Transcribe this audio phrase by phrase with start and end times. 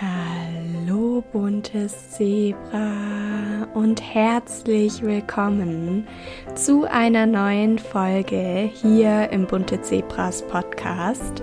[0.00, 6.06] Hallo buntes Zebra und herzlich willkommen
[6.54, 11.42] zu einer neuen Folge hier im Bunte Zebras Podcast.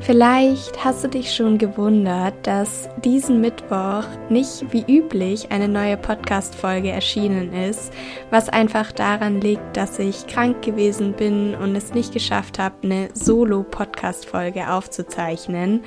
[0.00, 6.90] Vielleicht hast du dich schon gewundert, dass diesen Mittwoch nicht wie üblich eine neue Podcast-Folge
[6.90, 7.92] erschienen ist,
[8.30, 13.08] was einfach daran liegt, dass ich krank gewesen bin und es nicht geschafft habe, eine
[13.14, 15.84] Solo-Podcast-Folge aufzuzeichnen.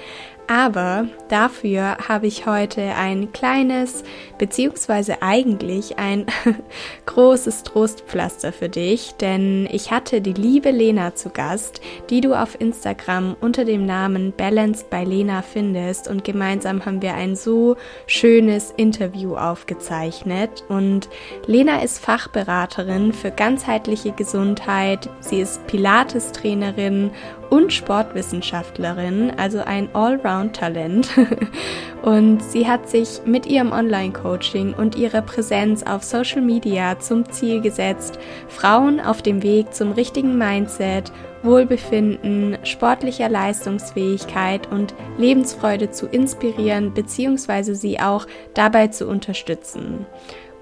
[0.48, 4.04] Aber dafür habe ich heute ein kleines,
[4.38, 6.26] beziehungsweise eigentlich ein
[7.06, 12.60] großes Trostpflaster für dich, denn ich hatte die liebe Lena zu Gast, die du auf
[12.60, 16.08] Instagram unter dem Namen Balance bei Lena findest.
[16.08, 17.76] Und gemeinsam haben wir ein so
[18.08, 20.64] schönes Interview aufgezeichnet.
[20.70, 21.10] Und
[21.46, 27.12] Lena ist Fachberaterin für ganzheitliche Gesundheit, sie ist Pilates-Trainerin
[27.50, 31.10] und Sportwissenschaftlerin, also ein Allround-Talent.
[32.02, 37.62] und sie hat sich mit ihrem Online-Coaching und ihrer Präsenz auf Social Media zum Ziel
[37.62, 41.12] gesetzt, Frauen auf dem Weg zum richtigen Mindset,
[41.44, 47.74] Wohlbefinden, sportlicher Leistungsfähigkeit und Lebensfreude zu inspirieren bzw.
[47.74, 50.06] sie auch dabei zu unterstützen.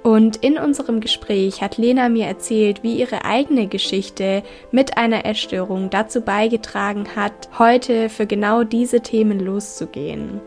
[0.04, 5.90] Und in unserem Gespräch hat Lena mir erzählt, wie ihre eigene Geschichte mit einer Essstörung
[5.90, 10.42] dazu beigetragen hat, heute für genau diese Themen loszugehen.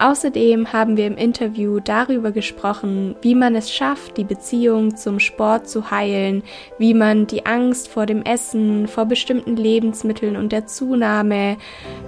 [0.00, 5.68] Außerdem haben wir im Interview darüber gesprochen, wie man es schafft, die Beziehung zum Sport
[5.68, 6.44] zu heilen,
[6.78, 11.56] wie man die Angst vor dem Essen, vor bestimmten Lebensmitteln und der Zunahme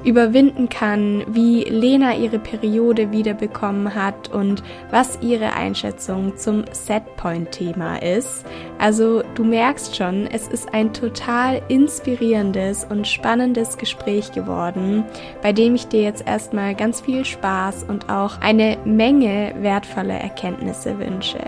[0.05, 8.44] überwinden kann, wie Lena ihre Periode wiederbekommen hat und was ihre Einschätzung zum Setpoint-Thema ist.
[8.78, 15.02] Also du merkst schon, es ist ein total inspirierendes und spannendes Gespräch geworden,
[15.42, 20.98] bei dem ich dir jetzt erstmal ganz viel Spaß und auch eine Menge wertvoller Erkenntnisse
[20.98, 21.39] wünsche.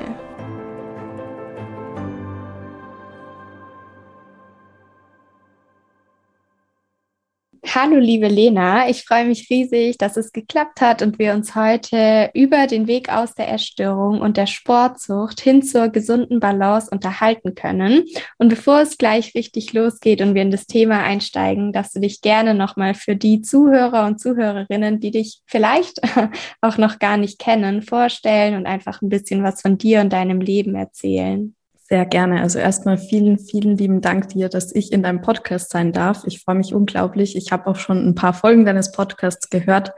[7.74, 12.28] Hallo liebe Lena, ich freue mich riesig, dass es geklappt hat und wir uns heute
[12.34, 18.04] über den Weg aus der Essstörung und der Sportsucht hin zur gesunden Balance unterhalten können.
[18.36, 22.20] Und bevor es gleich richtig losgeht und wir in das Thema einsteigen, darfst du dich
[22.20, 25.98] gerne nochmal für die Zuhörer und Zuhörerinnen, die dich vielleicht
[26.60, 30.42] auch noch gar nicht kennen, vorstellen und einfach ein bisschen was von dir und deinem
[30.42, 31.56] Leben erzählen.
[31.92, 32.40] Sehr gerne.
[32.40, 36.22] Also erstmal vielen, vielen lieben Dank dir, dass ich in deinem Podcast sein darf.
[36.24, 37.36] Ich freue mich unglaublich.
[37.36, 39.92] Ich habe auch schon ein paar Folgen deines Podcasts gehört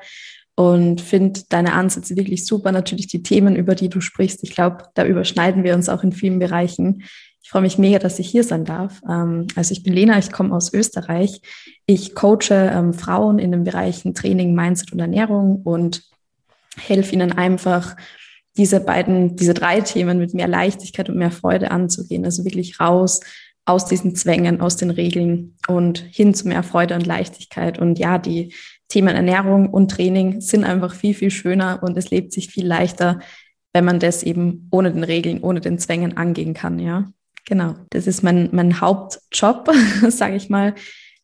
[0.57, 2.73] und finde deine Ansätze wirklich super.
[2.73, 4.43] Natürlich die Themen, über die du sprichst.
[4.43, 7.05] Ich glaube, da überschneiden wir uns auch in vielen Bereichen.
[7.45, 9.01] Ich freue mich mega, dass ich hier sein darf.
[9.09, 11.43] Ähm, also ich bin Lena, ich komme aus Österreich.
[11.87, 16.03] Ich coache ähm, Frauen in den Bereichen Training, Mindset und Ernährung und
[16.77, 17.95] helfe ihnen einfach,
[18.57, 22.25] diese beiden, diese drei Themen mit mehr Leichtigkeit und mehr Freude anzugehen.
[22.25, 23.21] Also wirklich raus
[23.67, 27.79] aus diesen Zwängen, aus den Regeln und hin zu mehr Freude und Leichtigkeit.
[27.79, 28.55] Und ja, die
[28.89, 33.21] Themen Ernährung und Training sind einfach viel, viel schöner und es lebt sich viel leichter,
[33.73, 36.79] wenn man das eben ohne den Regeln, ohne den Zwängen angehen kann.
[36.79, 37.11] Ja,
[37.47, 37.75] genau.
[37.91, 39.71] Das ist mein, mein Hauptjob,
[40.09, 40.75] sage ich mal.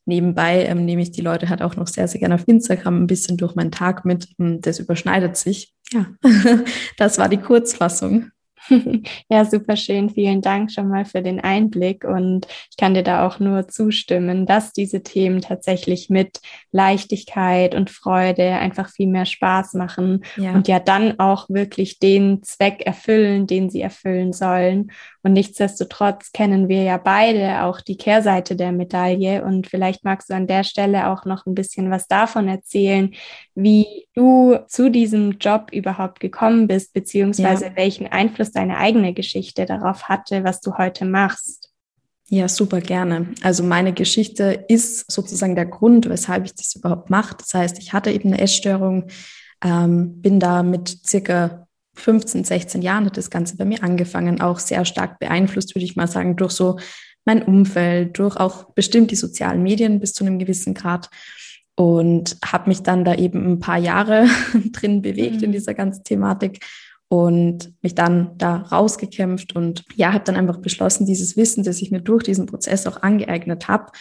[0.06, 3.06] Nebenbei ähm, nehme ich die Leute halt auch noch sehr, sehr gerne auf Instagram ein
[3.06, 4.28] bisschen durch meinen Tag mit.
[4.38, 5.74] Das überschneidet sich.
[5.92, 6.06] Ja,
[6.96, 8.30] das war die Kurzfassung.
[9.28, 10.10] Ja, super schön.
[10.10, 12.04] Vielen Dank schon mal für den Einblick.
[12.04, 16.40] Und ich kann dir da auch nur zustimmen, dass diese Themen tatsächlich mit
[16.72, 20.52] Leichtigkeit und Freude einfach viel mehr Spaß machen ja.
[20.52, 24.90] und ja dann auch wirklich den Zweck erfüllen, den sie erfüllen sollen.
[25.22, 29.44] Und nichtsdestotrotz kennen wir ja beide auch die Kehrseite der Medaille.
[29.44, 33.12] Und vielleicht magst du an der Stelle auch noch ein bisschen was davon erzählen,
[33.54, 37.76] wie du zu diesem Job überhaupt gekommen bist, beziehungsweise ja.
[37.76, 41.70] welchen Einfluss deine eigene Geschichte darauf hatte, was du heute machst.
[42.28, 43.26] Ja, super gerne.
[43.42, 47.34] Also meine Geschichte ist sozusagen der Grund, weshalb ich das überhaupt mache.
[47.36, 49.08] Das heißt, ich hatte eben eine Essstörung,
[49.64, 54.60] ähm, bin da mit circa 15, 16 Jahren hat das Ganze bei mir angefangen, auch
[54.60, 56.78] sehr stark beeinflusst, würde ich mal sagen, durch so
[57.24, 61.10] mein Umfeld, durch auch bestimmt die sozialen Medien bis zu einem gewissen Grad
[61.80, 64.26] und habe mich dann da eben ein paar Jahre
[64.72, 65.44] drin bewegt mhm.
[65.44, 66.62] in dieser ganzen Thematik
[67.08, 71.90] und mich dann da rausgekämpft und ja, habe dann einfach beschlossen, dieses Wissen, das ich
[71.90, 73.92] mir durch diesen Prozess auch angeeignet habe,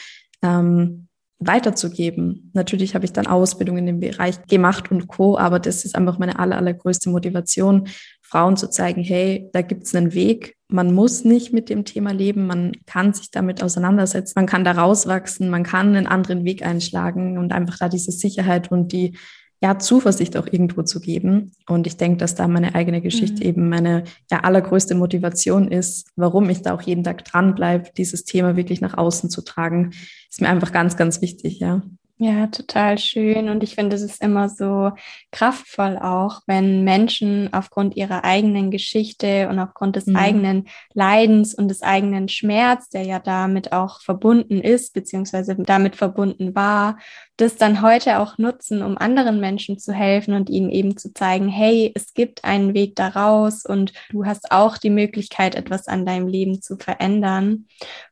[0.42, 1.08] ähm,
[1.40, 2.52] weiterzugeben.
[2.54, 6.20] Natürlich habe ich dann Ausbildung in dem Bereich gemacht und Co., aber das ist einfach
[6.20, 7.88] meine aller, allergrößte Motivation,
[8.22, 10.58] Frauen zu zeigen, hey, da gibt es einen Weg.
[10.72, 14.74] Man muss nicht mit dem Thema leben, man kann sich damit auseinandersetzen, man kann da
[14.74, 19.18] rauswachsen, man kann einen anderen Weg einschlagen und einfach da diese Sicherheit und die
[19.62, 21.52] ja, Zuversicht auch irgendwo zu geben.
[21.68, 23.50] Und ich denke, dass da meine eigene Geschichte mhm.
[23.50, 28.56] eben meine ja, allergrößte Motivation ist, warum ich da auch jeden Tag dranbleibe, dieses Thema
[28.56, 29.92] wirklich nach außen zu tragen,
[30.30, 31.82] ist mir einfach ganz, ganz wichtig, ja.
[32.22, 33.48] Ja, total schön.
[33.48, 34.92] Und ich finde, es ist immer so
[35.32, 40.18] kraftvoll auch, wenn Menschen aufgrund ihrer eigenen Geschichte und aufgrund des mhm.
[40.18, 46.56] eigenen Leidens und des eigenen Schmerz, der ja damit auch verbunden ist, beziehungsweise damit verbunden
[46.56, 46.98] war,
[47.40, 51.48] das dann heute auch nutzen, um anderen Menschen zu helfen und ihnen eben zu zeigen,
[51.48, 56.28] hey, es gibt einen Weg daraus und du hast auch die Möglichkeit, etwas an deinem
[56.28, 57.66] Leben zu verändern.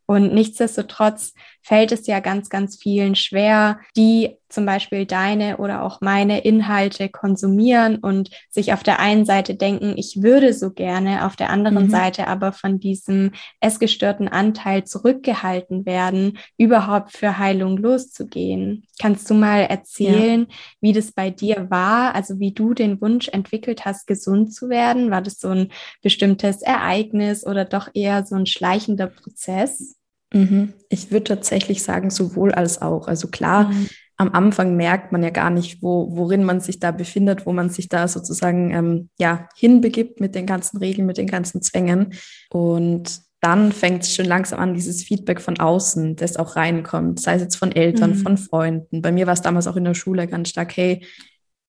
[0.06, 6.00] Und nichtsdestotrotz fällt es ja ganz, ganz vielen schwer, die zum Beispiel deine oder auch
[6.00, 11.36] meine Inhalte konsumieren und sich auf der einen Seite denken, ich würde so gerne, auf
[11.36, 11.90] der anderen mhm.
[11.90, 18.86] Seite aber von diesem essgestörten Anteil zurückgehalten werden, überhaupt für Heilung loszugehen.
[19.02, 20.56] Kannst du mal erzählen, ja.
[20.82, 25.12] wie das bei dir war, also wie du den Wunsch entwickelt hast, gesund zu werden?
[25.12, 25.70] War das so ein
[26.02, 29.96] bestimmtes Ereignis oder doch eher so ein schleichender Prozess?
[30.34, 30.74] Mhm.
[30.90, 33.08] Ich würde tatsächlich sagen, sowohl als auch.
[33.08, 33.88] Also klar, mhm
[34.18, 37.70] am Anfang merkt man ja gar nicht, wo, worin man sich da befindet, wo man
[37.70, 42.14] sich da sozusagen ähm, ja, hinbegibt mit den ganzen Regeln, mit den ganzen Zwängen.
[42.50, 47.36] Und dann fängt es schon langsam an, dieses Feedback von außen, das auch reinkommt, sei
[47.36, 48.16] es jetzt von Eltern, mhm.
[48.16, 49.02] von Freunden.
[49.02, 51.06] Bei mir war es damals auch in der Schule ganz stark, hey,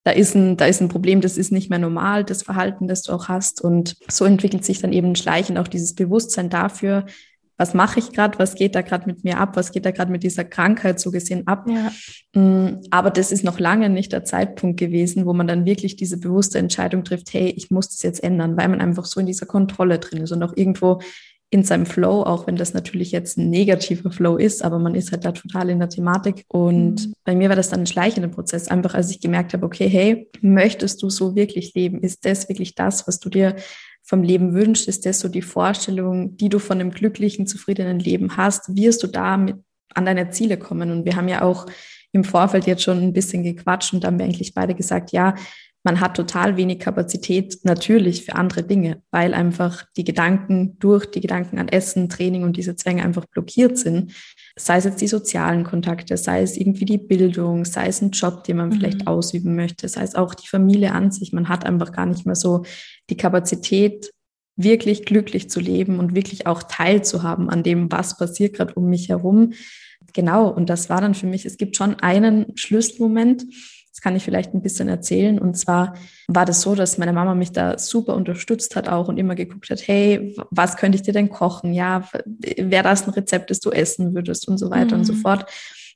[0.05, 3.03] da ist, ein, da ist ein Problem, das ist nicht mehr normal, das Verhalten, das
[3.03, 3.61] du auch hast.
[3.61, 7.05] Und so entwickelt sich dann eben schleichend auch dieses Bewusstsein dafür,
[7.59, 10.13] was mache ich gerade, was geht da gerade mit mir ab, was geht da gerade
[10.13, 11.67] mit dieser Krankheit so gesehen ab.
[11.69, 12.41] Ja.
[12.41, 16.19] Mm, aber das ist noch lange nicht der Zeitpunkt gewesen, wo man dann wirklich diese
[16.19, 19.47] bewusste Entscheidung trifft, hey, ich muss das jetzt ändern, weil man einfach so in dieser
[19.47, 21.01] Kontrolle drin ist und auch irgendwo
[21.51, 25.13] in seinem Flow, auch wenn das natürlich jetzt ein negativer Flow ist, aber man ist
[25.13, 26.45] halt da total in der Thematik.
[26.49, 27.13] Und mhm.
[27.25, 30.31] bei mir war das dann ein schleichender Prozess, einfach als ich gemerkt habe, okay, hey,
[30.43, 32.03] möchtest du so wirklich leben?
[32.03, 33.57] Ist das wirklich das, was du dir
[34.03, 38.37] vom Leben wünschst, ist das so die Vorstellung, die du von einem glücklichen, zufriedenen Leben
[38.37, 39.57] hast, wirst du damit
[39.95, 40.91] an deine Ziele kommen.
[40.91, 41.67] Und wir haben ja auch
[42.13, 45.35] im Vorfeld jetzt schon ein bisschen gequatscht und haben wir eigentlich beide gesagt, ja,
[45.85, 51.21] man hat total wenig Kapazität natürlich für andere Dinge, weil einfach die Gedanken durch die
[51.21, 54.13] Gedanken an Essen, Training und diese Zwänge einfach blockiert sind.
[54.59, 58.45] Sei es jetzt die sozialen Kontakte, sei es irgendwie die Bildung, sei es ein Job,
[58.45, 58.73] den man mhm.
[58.75, 61.33] vielleicht ausüben möchte, sei es auch die Familie an sich.
[61.33, 62.65] Man hat einfach gar nicht mehr so
[63.09, 64.11] die Kapazität,
[64.57, 69.09] wirklich glücklich zu leben und wirklich auch teilzuhaben an dem, was passiert gerade um mich
[69.09, 69.53] herum.
[70.13, 73.45] Genau, und das war dann für mich, es gibt schon einen Schlüsselmoment,
[73.99, 75.41] das kann ich vielleicht ein bisschen erzählen.
[75.41, 75.95] Und zwar
[76.29, 79.69] war das so, dass meine Mama mich da super unterstützt hat auch und immer geguckt
[79.71, 81.75] hat, hey, was könnte ich dir denn kochen?
[81.75, 82.09] Ja,
[82.57, 85.01] wäre das ein Rezept, das du essen würdest und so weiter mhm.
[85.01, 85.19] und so mhm.
[85.19, 85.47] fort.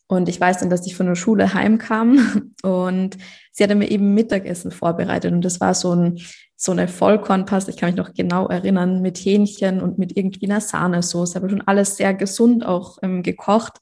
[0.08, 3.18] Und ich weiß dann, dass ich von der Schule heimkam und
[3.52, 5.32] sie hatte mir eben Mittagessen vorbereitet.
[5.32, 6.18] Und das war so ein
[6.56, 10.60] so eine Vollkornpaste, ich kann mich noch genau erinnern, mit Hähnchen und mit irgendwie einer
[10.60, 13.78] Sahnesoße, aber schon alles sehr gesund auch ähm, gekocht,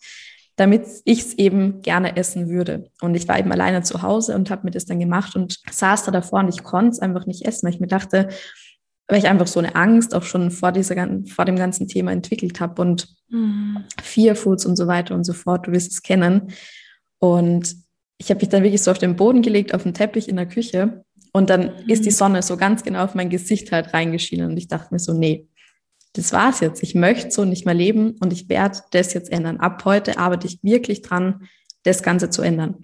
[0.61, 2.91] damit ich es eben gerne essen würde.
[3.01, 6.05] Und ich war eben alleine zu Hause und habe mir das dann gemacht und saß
[6.05, 8.29] da davor und ich konnte es einfach nicht essen, weil ich mir dachte,
[9.09, 10.95] weil ich einfach so eine Angst auch schon vor, dieser,
[11.29, 13.85] vor dem ganzen Thema entwickelt habe und mhm.
[14.03, 16.53] Fear Foods und so weiter und so fort, du wirst es kennen.
[17.21, 17.75] Und
[18.19, 20.47] ich habe mich dann wirklich so auf den Boden gelegt, auf den Teppich in der
[20.47, 21.89] Küche und dann mhm.
[21.89, 24.99] ist die Sonne so ganz genau auf mein Gesicht halt reingeschienen und ich dachte mir
[24.99, 25.49] so, nee,
[26.13, 26.83] das war's jetzt.
[26.83, 29.59] Ich möchte so nicht mehr leben und ich werde das jetzt ändern.
[29.59, 31.49] Ab heute arbeite ich wirklich dran,
[31.85, 32.77] das Ganze zu ändern.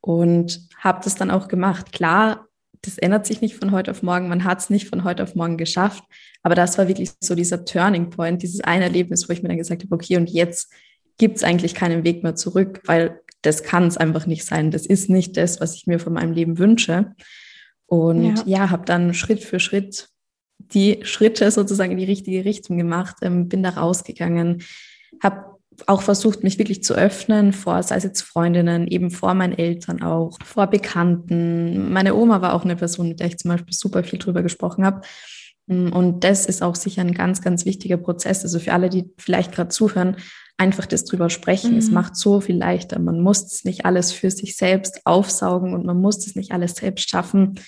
[0.00, 1.92] Und habe das dann auch gemacht.
[1.92, 2.46] Klar,
[2.82, 4.28] das ändert sich nicht von heute auf morgen.
[4.28, 6.04] Man hat es nicht von heute auf morgen geschafft.
[6.42, 9.58] Aber das war wirklich so dieser Turning Point, dieses eine Erlebnis, wo ich mir dann
[9.58, 10.70] gesagt habe, okay, und jetzt
[11.18, 14.70] gibt es eigentlich keinen Weg mehr zurück, weil das kann es einfach nicht sein.
[14.70, 17.14] Das ist nicht das, was ich mir von meinem Leben wünsche.
[17.86, 20.08] Und ja, ja habe dann Schritt für Schritt
[20.58, 24.62] die Schritte sozusagen in die richtige Richtung gemacht, ähm, bin da rausgegangen,
[25.22, 25.54] habe
[25.86, 30.02] auch versucht, mich wirklich zu öffnen vor, sei es jetzt Freundinnen, eben vor meinen Eltern
[30.02, 31.92] auch, vor Bekannten.
[31.92, 34.84] Meine Oma war auch eine Person, mit der ich zum Beispiel super viel drüber gesprochen
[34.84, 35.00] habe.
[35.66, 38.42] Mm, und das ist auch sicher ein ganz, ganz wichtiger Prozess.
[38.42, 40.16] Also für alle, die vielleicht gerade zuhören,
[40.56, 41.72] einfach das drüber sprechen.
[41.72, 41.78] Mhm.
[41.78, 42.98] Es macht so viel leichter.
[42.98, 46.74] Man muss es nicht alles für sich selbst aufsaugen und man muss es nicht alles
[46.76, 47.58] selbst schaffen.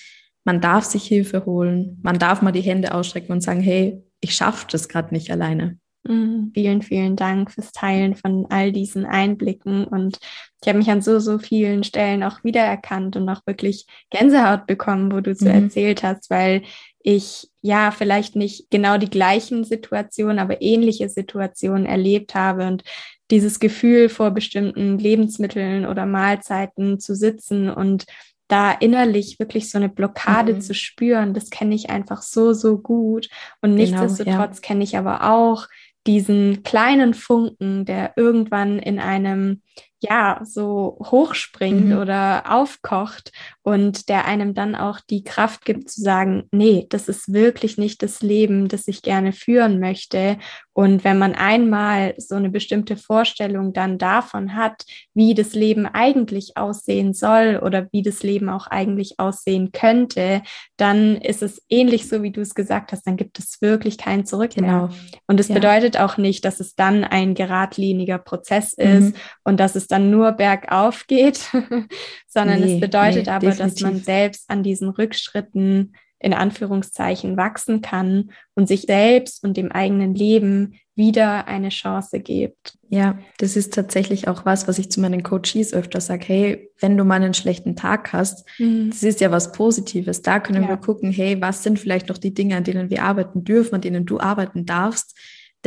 [0.47, 1.99] Man darf sich Hilfe holen.
[2.03, 5.77] Man darf mal die Hände ausstrecken und sagen, hey, ich schaffe das gerade nicht alleine.
[6.07, 6.51] Mhm.
[6.53, 9.83] Vielen, vielen Dank fürs Teilen von all diesen Einblicken.
[9.83, 10.19] Und
[10.61, 15.11] ich habe mich an so, so vielen Stellen auch wiedererkannt und auch wirklich Gänsehaut bekommen,
[15.11, 15.65] wo du so mhm.
[15.65, 16.61] erzählt hast, weil
[16.99, 22.83] ich ja vielleicht nicht genau die gleichen Situationen, aber ähnliche Situationen erlebt habe und
[23.31, 28.05] dieses Gefühl vor bestimmten Lebensmitteln oder Mahlzeiten zu sitzen und
[28.47, 30.61] da innerlich wirklich so eine Blockade mhm.
[30.61, 33.29] zu spüren, das kenne ich einfach so, so gut.
[33.61, 34.61] Und genau, nichtsdestotrotz ja.
[34.61, 35.67] kenne ich aber auch
[36.05, 39.61] diesen kleinen Funken, der irgendwann in einem
[39.99, 41.97] ja, so hochspringt mhm.
[41.97, 43.31] oder aufkocht
[43.63, 48.03] und der einem dann auch die Kraft gibt zu sagen, nee, das ist wirklich nicht
[48.03, 50.37] das Leben, das ich gerne führen möchte.
[50.73, 54.85] Und wenn man einmal so eine bestimmte Vorstellung dann davon hat,
[55.15, 60.43] wie das Leben eigentlich aussehen soll oder wie das Leben auch eigentlich aussehen könnte,
[60.77, 64.27] dann ist es ähnlich so, wie du es gesagt hast, dann gibt es wirklich kein
[64.27, 64.67] Zurück genau.
[64.67, 64.89] mehr.
[65.25, 65.55] Und es ja.
[65.55, 69.13] bedeutet auch nicht, dass es dann ein geradliniger Prozess ist mhm.
[69.43, 71.49] und dass es dann nur bergauf geht,
[72.27, 73.73] sondern nee, es bedeutet nee, aber, definitiv.
[73.73, 79.71] dass man selbst an diesen Rückschritten in Anführungszeichen wachsen kann und sich selbst und dem
[79.71, 82.75] eigenen Leben wieder eine Chance gibt.
[82.89, 86.25] Ja, das ist tatsächlich auch was, was ich zu meinen Coaches öfter sage.
[86.25, 88.89] Hey, wenn du mal einen schlechten Tag hast, mhm.
[88.89, 90.23] das ist ja was Positives.
[90.23, 90.69] Da können ja.
[90.69, 93.81] wir gucken, hey, was sind vielleicht noch die Dinge, an denen wir arbeiten dürfen, an
[93.81, 95.15] denen du arbeiten darfst,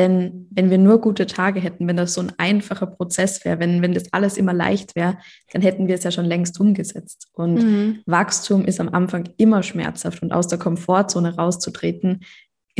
[0.00, 3.82] denn wenn wir nur gute Tage hätten, wenn das so ein einfacher Prozess wäre, wenn,
[3.82, 5.18] wenn das alles immer leicht wäre,
[5.52, 7.28] dann hätten wir es ja schon längst umgesetzt.
[7.34, 7.98] Und mhm.
[8.06, 12.20] Wachstum ist am Anfang immer schmerzhaft und aus der Komfortzone rauszutreten,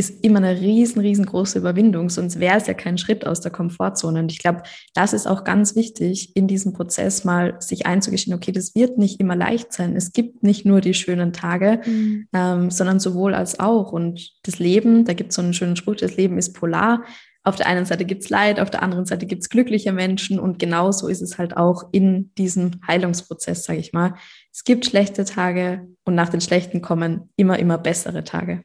[0.01, 4.19] ist immer eine riesen, riesengroße Überwindung, sonst wäre es ja kein Schritt aus der Komfortzone.
[4.19, 4.63] Und ich glaube,
[4.95, 9.21] das ist auch ganz wichtig, in diesem Prozess mal sich einzugestehen, okay, das wird nicht
[9.21, 9.95] immer leicht sein.
[9.95, 12.29] Es gibt nicht nur die schönen Tage, mhm.
[12.33, 13.93] ähm, sondern sowohl als auch.
[13.93, 17.05] Und das Leben, da gibt es so einen schönen Spruch, das Leben ist polar.
[17.43, 20.39] Auf der einen Seite gibt es Leid, auf der anderen Seite gibt es glückliche Menschen
[20.39, 24.15] und genauso ist es halt auch in diesem Heilungsprozess, sage ich mal.
[24.53, 28.65] Es gibt schlechte Tage und nach den schlechten kommen immer, immer bessere Tage.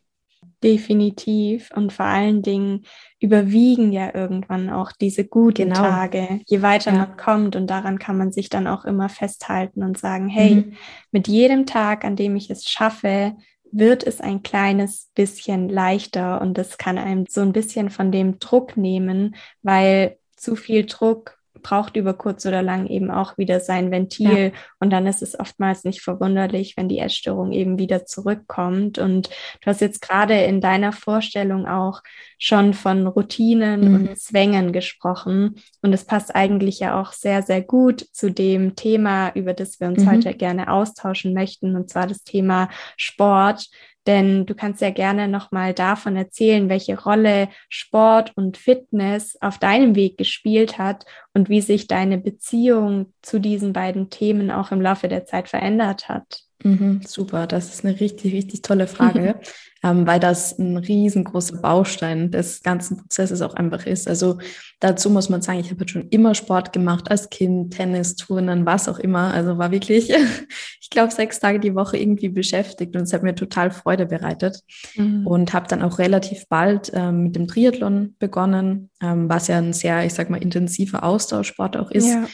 [0.65, 1.69] Definitiv.
[1.75, 2.85] Und vor allen Dingen
[3.19, 5.75] überwiegen ja irgendwann auch diese guten genau.
[5.75, 6.97] Tage, je weiter ja.
[6.97, 7.55] man kommt.
[7.55, 10.73] Und daran kann man sich dann auch immer festhalten und sagen, hey, mhm.
[11.11, 13.35] mit jedem Tag, an dem ich es schaffe,
[13.71, 18.39] wird es ein kleines bisschen leichter und das kann einem so ein bisschen von dem
[18.39, 23.89] Druck nehmen, weil zu viel Druck braucht über kurz oder lang eben auch wieder sein
[23.89, 24.51] Ventil.
[24.53, 24.59] Ja.
[24.79, 28.99] Und dann ist es oftmals nicht verwunderlich, wenn die Essstörung eben wieder zurückkommt.
[28.99, 32.03] Und du hast jetzt gerade in deiner Vorstellung auch
[32.37, 33.95] schon von Routinen mhm.
[33.95, 35.55] und Zwängen gesprochen.
[35.81, 39.87] Und es passt eigentlich ja auch sehr, sehr gut zu dem Thema, über das wir
[39.87, 40.11] uns mhm.
[40.11, 43.69] heute gerne austauschen möchten, und zwar das Thema Sport.
[44.07, 49.95] Denn du kannst ja gerne nochmal davon erzählen, welche Rolle Sport und Fitness auf deinem
[49.95, 55.07] Weg gespielt hat und wie sich deine Beziehung zu diesen beiden Themen auch im Laufe
[55.07, 56.44] der Zeit verändert hat.
[56.63, 59.35] Mhm, super, das ist eine richtig, richtig tolle Frage,
[59.83, 64.07] ähm, weil das ein riesengroßer Baustein des ganzen Prozesses auch einfach ist.
[64.07, 64.39] Also
[64.79, 68.87] dazu muss man sagen, ich habe schon immer Sport gemacht, als Kind, Tennis, Turnen, was
[68.87, 69.33] auch immer.
[69.33, 70.09] Also war wirklich,
[70.81, 74.61] ich glaube, sechs Tage die Woche irgendwie beschäftigt und es hat mir total Freude bereitet.
[74.95, 75.27] Mhm.
[75.27, 79.73] Und habe dann auch relativ bald ähm, mit dem Triathlon begonnen, ähm, was ja ein
[79.73, 82.07] sehr, ich sag mal, intensiver Austauschsport auch ist.
[82.07, 82.27] Ja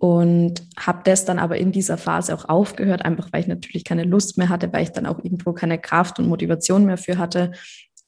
[0.00, 4.04] und habe das dann aber in dieser Phase auch aufgehört, einfach weil ich natürlich keine
[4.04, 7.52] Lust mehr hatte, weil ich dann auch irgendwo keine Kraft und Motivation mehr für hatte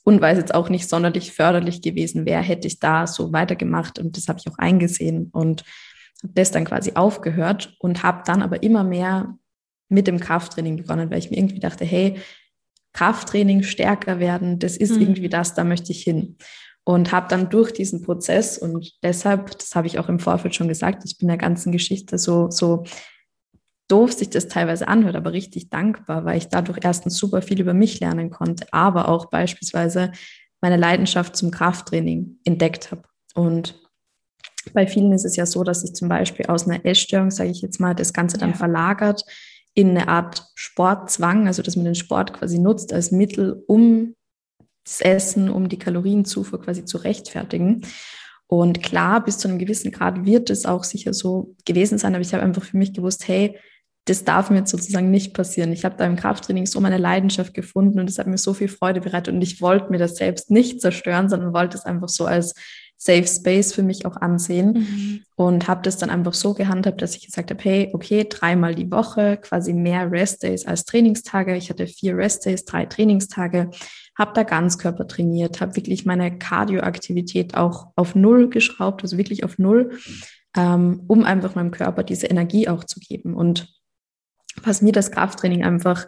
[0.03, 3.99] und weil es jetzt auch nicht sonderlich förderlich gewesen wäre, hätte ich da so weitergemacht
[3.99, 5.65] und das habe ich auch eingesehen und
[6.23, 9.37] habe das dann quasi aufgehört und habe dann aber immer mehr
[9.91, 12.17] mit dem Krafttraining begonnen, weil ich mir irgendwie dachte, hey,
[12.95, 15.03] Krafttraining stärker werden, das ist mhm.
[15.03, 16.39] irgendwie das, da möchte ich hin
[16.85, 20.69] und habe dann durch diesen Prozess und deshalb, das habe ich auch im Vorfeld schon
[20.69, 22.85] gesagt, ich bin der ganzen Geschichte so, so
[23.89, 27.75] doof sich das teilweise anhört, aber richtig dankbar, weil ich dadurch erstens super viel über
[27.75, 30.13] mich lernen konnte, aber auch beispielsweise
[30.61, 33.03] meine Leidenschaft zum Krafttraining entdeckt habe.
[33.35, 33.79] Und
[34.73, 37.63] bei vielen ist es ja so, dass sich zum Beispiel aus einer Essstörung, sage ich
[37.63, 38.57] jetzt mal, das Ganze dann ja.
[38.57, 39.25] verlagert
[39.75, 44.15] in eine Art Sportzwang, also dass man den Sport quasi nutzt als Mittel, um
[44.85, 47.83] das Essen, um die Kalorienzufuhr quasi zu rechtfertigen.
[48.47, 52.23] Und klar, bis zu einem gewissen Grad wird es auch sicher so gewesen sein, aber
[52.23, 53.59] ich habe einfach für mich gewusst, hey,
[54.05, 55.73] das darf mir jetzt sozusagen nicht passieren.
[55.73, 58.69] Ich habe da im Krafttraining so meine Leidenschaft gefunden und es hat mir so viel
[58.69, 62.27] Freude bereitet und ich wollte mir das selbst nicht zerstören, sondern wollte es einfach so
[62.27, 62.55] als
[62.97, 65.21] Safe Space für mich auch ansehen mhm.
[65.35, 68.91] und habe das dann einfach so gehandhabt, dass ich gesagt habe, hey, okay, dreimal die
[68.91, 71.57] Woche, quasi mehr Rest Days als Trainingstage.
[71.57, 73.71] Ich hatte vier Rest Days, drei Trainingstage
[74.17, 79.59] habe da Ganzkörper trainiert, habe wirklich meine Kardioaktivität auch auf Null geschraubt, also wirklich auf
[79.59, 79.99] Null,
[80.57, 83.35] ähm, um einfach meinem Körper diese Energie auch zu geben.
[83.35, 83.69] Und
[84.63, 86.07] was mir das Krafttraining einfach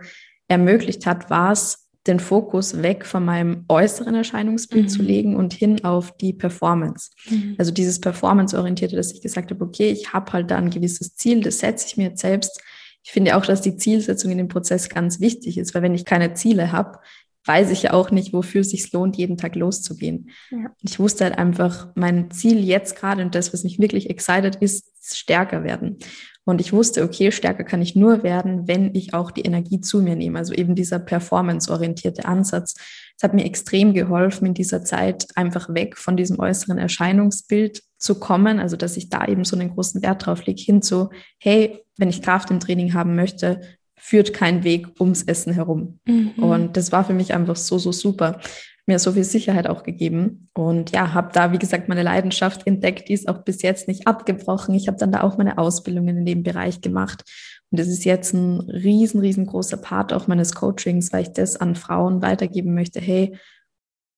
[0.48, 4.88] ermöglicht hat, war es, den Fokus weg von meinem äußeren Erscheinungsbild mhm.
[4.90, 7.10] zu legen und hin auf die Performance.
[7.30, 7.54] Mhm.
[7.56, 11.40] Also dieses Performance-orientierte, dass ich gesagt habe, okay, ich habe halt da ein gewisses Ziel,
[11.40, 12.60] das setze ich mir jetzt selbst
[13.04, 16.06] ich finde auch, dass die Zielsetzung in dem Prozess ganz wichtig ist, weil wenn ich
[16.06, 16.98] keine Ziele habe,
[17.46, 20.30] weiß ich ja auch nicht, wofür es sich lohnt, jeden Tag loszugehen.
[20.50, 20.70] Ja.
[20.82, 24.92] Ich wusste halt einfach, mein Ziel jetzt gerade und das, was mich wirklich excited ist,
[25.00, 25.98] ist stärker werden.
[26.46, 30.02] Und ich wusste, okay, stärker kann ich nur werden, wenn ich auch die Energie zu
[30.02, 30.38] mir nehme.
[30.38, 32.74] Also eben dieser performance-orientierte Ansatz.
[33.16, 38.20] Es hat mir extrem geholfen, in dieser Zeit einfach weg von diesem äußeren Erscheinungsbild zu
[38.20, 38.58] kommen.
[38.58, 41.08] Also, dass ich da eben so einen großen Wert drauf lege, hin zu,
[41.38, 43.62] hey, wenn ich Kraft im Training haben möchte,
[44.04, 45.98] führt kein Weg ums Essen herum.
[46.04, 46.32] Mhm.
[46.36, 48.38] Und das war für mich einfach so, so super.
[48.84, 50.50] Mir so viel Sicherheit auch gegeben.
[50.52, 53.08] Und ja, habe da, wie gesagt, meine Leidenschaft entdeckt.
[53.08, 54.74] Die ist auch bis jetzt nicht abgebrochen.
[54.74, 57.24] Ich habe dann da auch meine Ausbildungen in dem Bereich gemacht.
[57.70, 61.74] Und das ist jetzt ein riesen, riesengroßer Part auch meines Coachings, weil ich das an
[61.74, 63.00] Frauen weitergeben möchte.
[63.00, 63.38] Hey,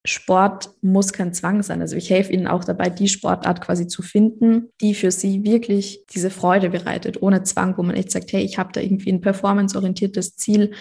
[0.06, 1.80] Sport muss kein Zwang sein.
[1.80, 6.04] Also ich helfe ihnen auch dabei, die Sportart quasi zu finden, die für sie wirklich
[6.14, 9.20] diese Freude bereitet, ohne Zwang, wo man echt sagt, hey, ich habe da irgendwie ein
[9.20, 10.72] performanceorientiertes Ziel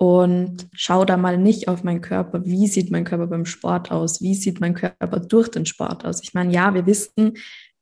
[0.00, 2.44] und schau da mal nicht auf meinen Körper.
[2.44, 4.22] Wie sieht mein Körper beim Sport aus?
[4.22, 6.22] Wie sieht mein Körper durch den Sport aus?
[6.22, 7.34] Ich meine, ja, wir wissen,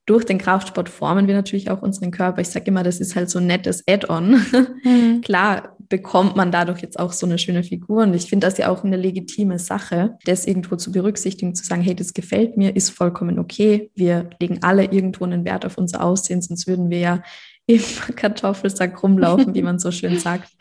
[0.07, 2.41] durch den Kraftsport formen wir natürlich auch unseren Körper.
[2.41, 4.41] Ich sage immer, das ist halt so ein nettes Add-on.
[4.85, 5.21] Mhm.
[5.25, 8.05] Klar bekommt man dadurch jetzt auch so eine schöne Figur.
[8.05, 11.83] Und ich finde das ja auch eine legitime Sache, das irgendwo zu berücksichtigen, zu sagen,
[11.83, 13.91] hey, das gefällt mir, ist vollkommen okay.
[13.95, 17.23] Wir legen alle irgendwo einen Wert auf unser Aussehen, sonst würden wir ja
[17.67, 17.83] im
[18.15, 20.53] Kartoffelsack rumlaufen, wie man so schön sagt.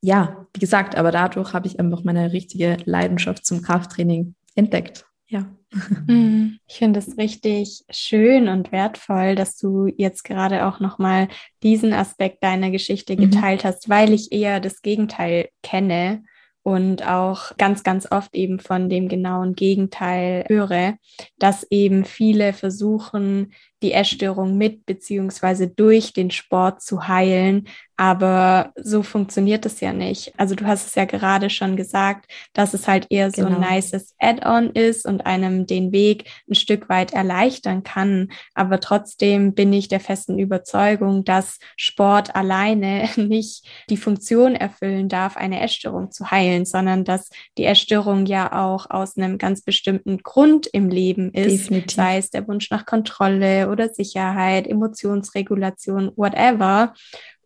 [0.00, 5.06] Ja, wie gesagt, aber dadurch habe ich einfach meine richtige Leidenschaft zum Krafttraining entdeckt.
[5.26, 5.46] Ja.
[5.70, 6.58] Mhm.
[6.66, 11.28] Ich finde es richtig schön und wertvoll, dass du jetzt gerade auch nochmal
[11.62, 13.30] diesen Aspekt deiner Geschichte mhm.
[13.30, 13.68] geteilt mhm.
[13.68, 16.22] hast, weil ich eher das Gegenteil kenne
[16.62, 20.96] und auch ganz, ganz oft eben von dem genauen Gegenteil höre,
[21.38, 27.68] dass eben viele versuchen, die Essstörung mit beziehungsweise durch den Sport zu heilen,
[28.00, 30.32] aber so funktioniert es ja nicht.
[30.36, 33.58] Also du hast es ja gerade schon gesagt, dass es halt eher so genau.
[33.58, 38.28] ein nices Add-on ist und einem den Weg ein Stück weit erleichtern kann.
[38.54, 45.36] Aber trotzdem bin ich der festen Überzeugung, dass Sport alleine nicht die Funktion erfüllen darf,
[45.36, 50.68] eine Essstörung zu heilen, sondern dass die Essstörung ja auch aus einem ganz bestimmten Grund
[50.68, 51.96] im Leben ist, Definitiv.
[51.96, 56.94] sei es der Wunsch nach Kontrolle oder Sicherheit, Emotionsregulation, whatever.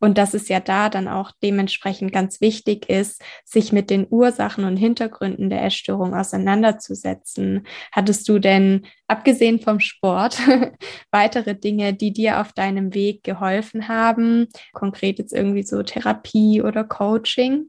[0.00, 4.64] Und dass es ja da dann auch dementsprechend ganz wichtig ist, sich mit den Ursachen
[4.64, 7.68] und Hintergründen der Essstörung auseinanderzusetzen.
[7.92, 10.38] Hattest du denn, abgesehen vom Sport,
[11.12, 14.48] weitere Dinge, die dir auf deinem Weg geholfen haben?
[14.72, 17.66] Konkret jetzt irgendwie so Therapie oder Coaching?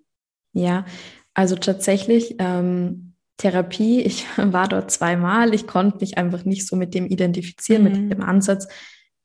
[0.54, 0.86] Ja,
[1.36, 2.36] also tatsächlich.
[2.40, 4.02] Ähm Therapie.
[4.02, 5.54] Ich war dort zweimal.
[5.54, 8.08] Ich konnte mich einfach nicht so mit dem identifizieren, mhm.
[8.08, 8.68] mit dem Ansatz,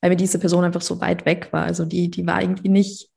[0.01, 1.63] weil mir diese Person einfach so weit weg war.
[1.63, 3.09] Also die, die war irgendwie nicht,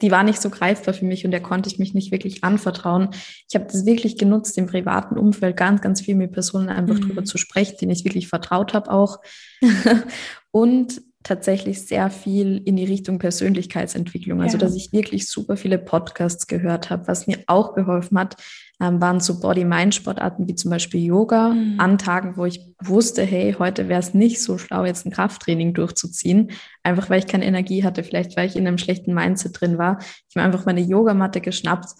[0.00, 3.10] die war nicht so greifbar für mich und der konnte ich mich nicht wirklich anvertrauen.
[3.48, 7.02] Ich habe das wirklich genutzt, im privaten Umfeld ganz, ganz viel mit Personen einfach mhm.
[7.02, 9.18] drüber zu sprechen, denen ich wirklich vertraut habe auch.
[10.50, 14.42] und tatsächlich sehr viel in die Richtung Persönlichkeitsentwicklung.
[14.42, 17.06] Also, dass ich wirklich super viele Podcasts gehört habe.
[17.06, 18.36] Was mir auch geholfen hat,
[18.82, 21.78] ähm, waren so Body-Mind-Sportarten wie zum Beispiel Yoga mhm.
[21.78, 25.72] an Tagen, wo ich wusste, hey, heute wäre es nicht so schlau, jetzt ein Krafttraining
[25.72, 26.50] durchzuziehen.
[26.82, 29.98] Einfach weil ich keine Energie hatte, vielleicht weil ich in einem schlechten Mindset drin war.
[30.28, 31.90] Ich habe einfach meine Yogamatte geschnappt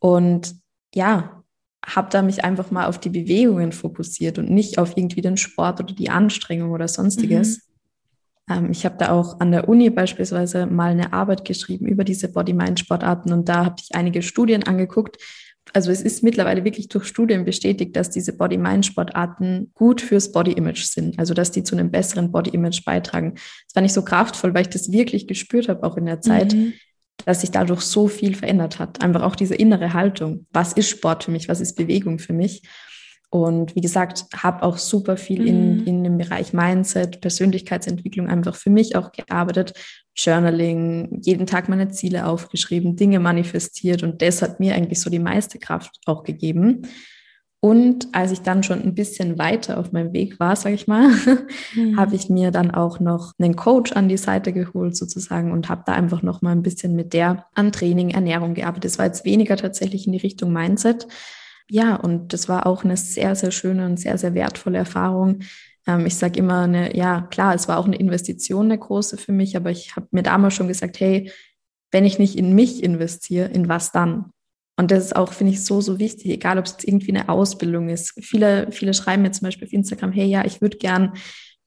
[0.00, 0.56] und
[0.92, 1.44] ja,
[1.86, 5.80] habe da mich einfach mal auf die Bewegungen fokussiert und nicht auf irgendwie den Sport
[5.80, 7.68] oder die Anstrengung oder sonstiges.
[8.48, 8.54] Mhm.
[8.56, 12.28] Ähm, ich habe da auch an der Uni beispielsweise mal eine Arbeit geschrieben über diese
[12.32, 15.18] Body-Mind-Sportarten und da habe ich einige Studien angeguckt.
[15.72, 21.18] Also es ist mittlerweile wirklich durch Studien bestätigt, dass diese Body-Mind-Sportarten gut fürs Body-Image sind,
[21.18, 23.34] also dass die zu einem besseren Body-Image beitragen.
[23.34, 26.54] Das war nicht so kraftvoll, weil ich das wirklich gespürt habe, auch in der Zeit,
[26.54, 26.74] mhm.
[27.24, 29.02] dass sich dadurch so viel verändert hat.
[29.02, 30.46] Einfach auch diese innere Haltung.
[30.52, 31.48] Was ist Sport für mich?
[31.48, 32.62] Was ist Bewegung für mich?
[33.34, 35.48] Und wie gesagt, habe auch super viel mhm.
[35.48, 39.72] in, in dem Bereich Mindset, Persönlichkeitsentwicklung einfach für mich auch gearbeitet.
[40.14, 45.18] Journaling, jeden Tag meine Ziele aufgeschrieben, Dinge manifestiert und das hat mir eigentlich so die
[45.18, 46.82] meiste Kraft auch gegeben.
[47.58, 51.08] Und als ich dann schon ein bisschen weiter auf meinem Weg war, sage ich mal,
[51.74, 51.96] mhm.
[51.96, 55.82] habe ich mir dann auch noch einen Coach an die Seite geholt sozusagen und habe
[55.84, 58.84] da einfach noch mal ein bisschen mit der an Training, Ernährung gearbeitet.
[58.84, 61.08] Das war jetzt weniger tatsächlich in die Richtung Mindset,
[61.70, 65.40] ja, und das war auch eine sehr, sehr schöne und sehr, sehr wertvolle Erfahrung.
[65.86, 69.32] Ähm, ich sage immer, eine, ja, klar, es war auch eine Investition, eine große für
[69.32, 71.30] mich, aber ich habe mir damals schon gesagt, hey,
[71.90, 74.30] wenn ich nicht in mich investiere, in was dann?
[74.76, 77.28] Und das ist auch, finde ich, so, so wichtig, egal ob es jetzt irgendwie eine
[77.28, 78.12] Ausbildung ist.
[78.20, 81.12] Viele, viele schreiben mir zum Beispiel auf Instagram, hey, ja, ich würde gern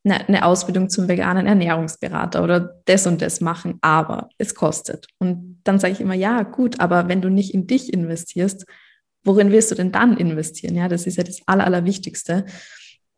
[0.03, 5.07] eine, eine Ausbildung zum veganen Ernährungsberater oder das und das machen, aber es kostet.
[5.19, 8.65] Und dann sage ich immer, ja, gut, aber wenn du nicht in dich investierst,
[9.27, 10.75] worin wirst du denn dann investieren?
[10.75, 12.45] Ja, das ist ja das Aller, Allerwichtigste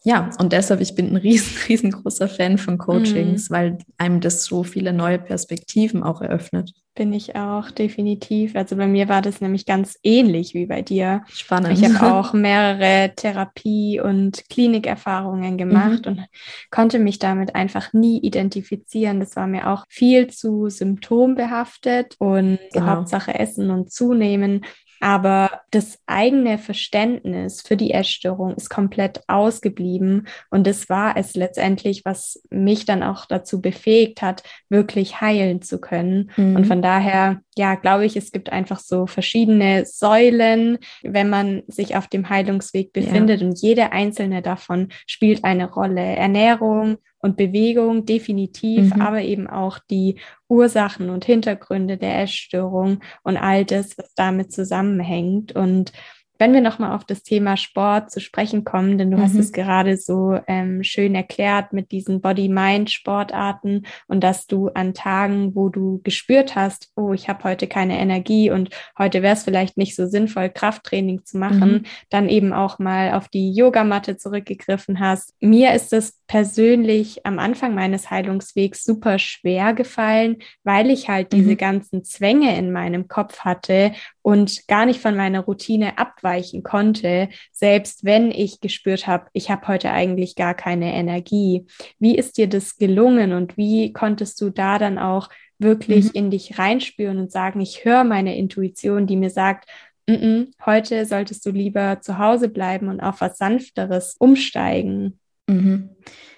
[0.05, 3.53] ja, und deshalb, ich bin ein riesen, riesengroßer Fan von Coachings, mhm.
[3.53, 6.71] weil einem das so viele neue Perspektiven auch eröffnet.
[6.95, 8.55] Bin ich auch, definitiv.
[8.55, 11.23] Also bei mir war das nämlich ganz ähnlich wie bei dir.
[11.27, 11.77] Spannend.
[11.77, 16.11] Ich habe auch mehrere Therapie- und Klinikerfahrungen gemacht mhm.
[16.11, 16.25] und
[16.71, 19.19] konnte mich damit einfach nie identifizieren.
[19.19, 22.85] Das war mir auch viel zu symptombehaftet und genau.
[22.85, 24.65] Hauptsache Essen und Zunehmen.
[24.99, 30.27] Aber das eigene Verständnis für die Essstörung ist komplett ausgeblieben.
[30.49, 35.79] Und das war es letztendlich, was mich dann auch dazu befähigt hat, wirklich heilen zu
[35.79, 36.31] können.
[36.35, 36.55] Mhm.
[36.55, 41.95] Und von daher, ja, glaube ich, es gibt einfach so verschiedene Säulen, wenn man sich
[41.95, 43.41] auf dem Heilungsweg befindet.
[43.41, 43.47] Ja.
[43.47, 46.01] Und jede einzelne davon spielt eine Rolle.
[46.01, 49.01] Ernährung, und Bewegung definitiv, mhm.
[49.01, 55.51] aber eben auch die Ursachen und Hintergründe der Essstörung und all das, was damit zusammenhängt.
[55.51, 55.91] Und
[56.39, 59.21] wenn wir nochmal auf das Thema Sport zu sprechen kommen, denn du mhm.
[59.21, 65.53] hast es gerade so ähm, schön erklärt mit diesen Body-Mind-Sportarten und dass du an Tagen,
[65.53, 69.77] wo du gespürt hast, oh, ich habe heute keine Energie und heute wäre es vielleicht
[69.77, 71.83] nicht so sinnvoll, Krafttraining zu machen, mhm.
[72.09, 75.33] dann eben auch mal auf die Yogamatte zurückgegriffen hast.
[75.41, 81.37] Mir ist es persönlich am Anfang meines Heilungswegs super schwer gefallen, weil ich halt mhm.
[81.37, 87.29] diese ganzen Zwänge in meinem Kopf hatte und gar nicht von meiner Routine abweichen konnte,
[87.51, 91.65] selbst wenn ich gespürt habe, ich habe heute eigentlich gar keine Energie.
[91.99, 96.11] Wie ist dir das gelungen und wie konntest du da dann auch wirklich mhm.
[96.13, 99.69] in dich reinspüren und sagen, ich höre meine Intuition, die mir sagt,
[100.05, 105.19] N -n, heute solltest du lieber zu Hause bleiben und auf was Sanfteres umsteigen.
[105.49, 105.89] Mhm.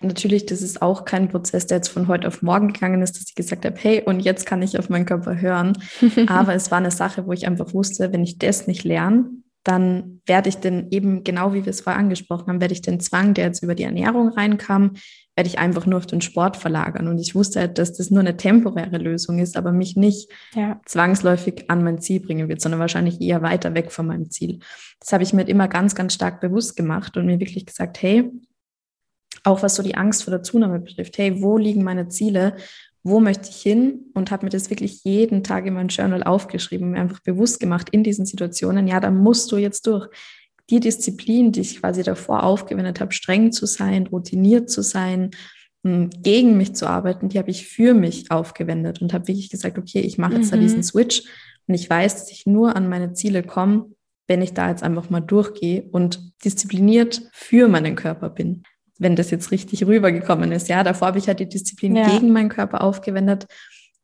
[0.02, 3.28] Natürlich, das ist auch kein Prozess, der jetzt von heute auf morgen gegangen ist, dass
[3.28, 5.78] ich gesagt habe, hey, und jetzt kann ich auf meinen Körper hören.
[6.28, 9.30] Aber es war eine Sache, wo ich einfach wusste, wenn ich das nicht lerne,
[9.64, 13.00] dann werde ich den eben, genau wie wir es vorher angesprochen haben, werde ich den
[13.00, 14.94] Zwang, der jetzt über die Ernährung reinkam,
[15.36, 17.08] werde ich einfach nur auf den Sport verlagern.
[17.08, 20.82] Und ich wusste halt, dass das nur eine temporäre Lösung ist, aber mich nicht ja.
[20.86, 24.60] zwangsläufig an mein Ziel bringen wird, sondern wahrscheinlich eher weiter weg von meinem Ziel.
[25.00, 28.32] Das habe ich mir immer ganz, ganz stark bewusst gemacht und mir wirklich gesagt, hey,
[29.44, 31.18] auch was so die Angst vor der Zunahme betrifft.
[31.18, 32.56] Hey, wo liegen meine Ziele?
[33.04, 34.12] Wo möchte ich hin?
[34.14, 37.90] Und habe mir das wirklich jeden Tag in mein Journal aufgeschrieben, mir einfach bewusst gemacht
[37.92, 38.88] in diesen Situationen.
[38.88, 40.08] Ja, da musst du jetzt durch.
[40.70, 45.32] Die Disziplin, die ich quasi davor aufgewendet habe, streng zu sein, routiniert zu sein,
[45.84, 49.78] hm, gegen mich zu arbeiten, die habe ich für mich aufgewendet und habe wirklich gesagt,
[49.78, 50.52] okay, ich mache jetzt mhm.
[50.52, 51.24] da diesen Switch
[51.68, 53.88] und ich weiß, dass ich nur an meine Ziele komme,
[54.28, 58.64] wenn ich da jetzt einfach mal durchgehe und diszipliniert für meinen Körper bin
[59.02, 60.70] wenn das jetzt richtig rübergekommen ist.
[60.70, 62.08] Ja, davor habe ich halt die Disziplin ja.
[62.08, 63.48] gegen meinen Körper aufgewendet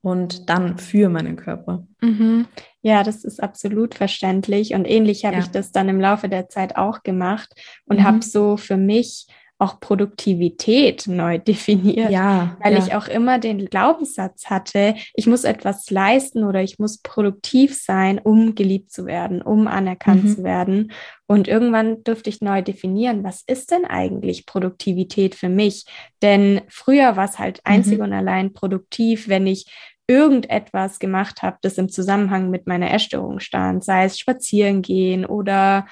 [0.01, 1.85] und dann für meinen Körper.
[2.01, 2.47] Mhm.
[2.81, 4.73] Ja, das ist absolut verständlich.
[4.73, 5.41] Und ähnlich habe ja.
[5.41, 7.53] ich das dann im Laufe der Zeit auch gemacht
[7.85, 8.03] und mhm.
[8.03, 9.27] habe so für mich
[9.59, 12.79] auch Produktivität neu definiert, ja, weil ja.
[12.79, 18.19] ich auch immer den Glaubenssatz hatte, ich muss etwas leisten oder ich muss produktiv sein,
[18.19, 20.35] um geliebt zu werden, um anerkannt mhm.
[20.35, 20.91] zu werden.
[21.25, 25.85] Und irgendwann dürfte ich neu definieren, was ist denn eigentlich Produktivität für mich?
[26.21, 28.05] Denn früher war es halt einzig mhm.
[28.05, 29.65] und allein produktiv, wenn ich
[30.07, 35.85] irgendetwas gemacht habe, das im Zusammenhang mit meiner Essstörung stand, sei es spazieren gehen oder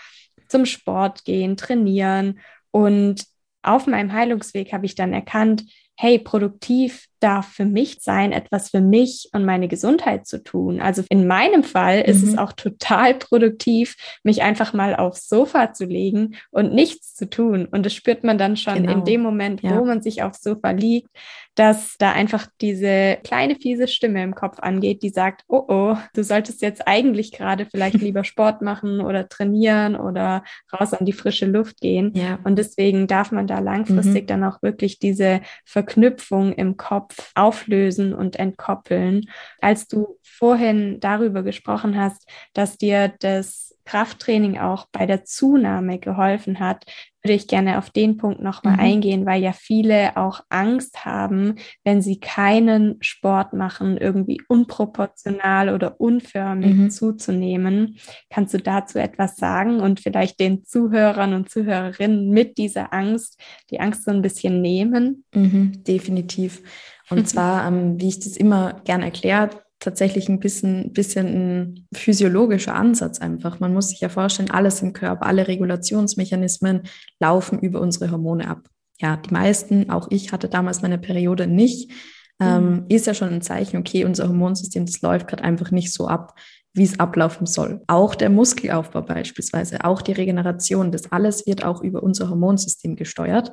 [0.47, 2.39] zum Sport gehen, trainieren.
[2.71, 3.25] Und
[3.67, 5.63] auf meinem Heilungsweg habe ich dann erkannt,
[5.95, 10.79] hey, produktiv darf für mich sein, etwas für mich und meine Gesundheit zu tun.
[10.79, 12.29] Also in meinem Fall ist mhm.
[12.29, 17.65] es auch total produktiv, mich einfach mal aufs Sofa zu legen und nichts zu tun.
[17.65, 18.91] Und das spürt man dann schon genau.
[18.91, 19.77] in dem Moment, ja.
[19.77, 21.09] wo man sich aufs Sofa liegt,
[21.55, 26.23] dass da einfach diese kleine fiese Stimme im Kopf angeht, die sagt, oh oh, du
[26.23, 31.45] solltest jetzt eigentlich gerade vielleicht lieber Sport machen oder trainieren oder raus an die frische
[31.45, 32.11] Luft gehen.
[32.13, 32.39] Ja.
[32.43, 34.27] Und deswegen darf man da langfristig mhm.
[34.27, 39.29] dann auch wirklich diese Verknüpfung im Kopf auflösen und entkoppeln.
[39.61, 46.59] Als du vorhin darüber gesprochen hast, dass dir das Krafttraining auch bei der Zunahme geholfen
[46.59, 46.85] hat,
[47.25, 48.79] würde ich gerne auf den Punkt nochmal mhm.
[48.79, 55.99] eingehen, weil ja viele auch Angst haben, wenn sie keinen Sport machen, irgendwie unproportional oder
[55.99, 56.89] unförmig mhm.
[56.91, 57.97] zuzunehmen.
[58.29, 63.39] Kannst du dazu etwas sagen und vielleicht den Zuhörern und Zuhörerinnen mit dieser Angst,
[63.71, 65.25] die Angst so ein bisschen nehmen?
[65.33, 66.61] Mhm, definitiv.
[67.09, 72.75] Und zwar, ähm, wie ich das immer gern erkläre, tatsächlich ein bisschen, bisschen ein physiologischer
[72.75, 73.59] Ansatz einfach.
[73.59, 76.83] Man muss sich ja vorstellen, alles im Körper, alle Regulationsmechanismen
[77.19, 78.67] laufen über unsere Hormone ab.
[78.99, 81.91] ja, die meisten, auch ich hatte damals meine Periode nicht,
[82.39, 82.85] ähm, mhm.
[82.89, 86.37] ist ja schon ein Zeichen, okay, unser Hormonsystem, das läuft gerade einfach nicht so ab,
[86.73, 87.81] wie es ablaufen soll.
[87.87, 93.51] Auch der Muskelaufbau beispielsweise, auch die Regeneration, das alles wird auch über unser Hormonsystem gesteuert.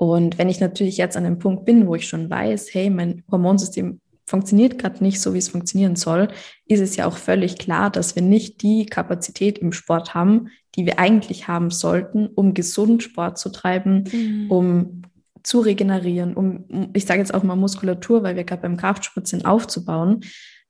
[0.00, 3.22] Und wenn ich natürlich jetzt an dem Punkt bin, wo ich schon weiß, hey, mein
[3.30, 6.28] Hormonsystem funktioniert gerade nicht so, wie es funktionieren soll,
[6.64, 10.86] ist es ja auch völlig klar, dass wir nicht die Kapazität im Sport haben, die
[10.86, 14.50] wir eigentlich haben sollten, um gesund Sport zu treiben, mhm.
[14.50, 15.02] um
[15.42, 19.44] zu regenerieren, um, ich sage jetzt auch mal Muskulatur, weil wir gerade beim Kraftsport sind,
[19.44, 20.20] aufzubauen.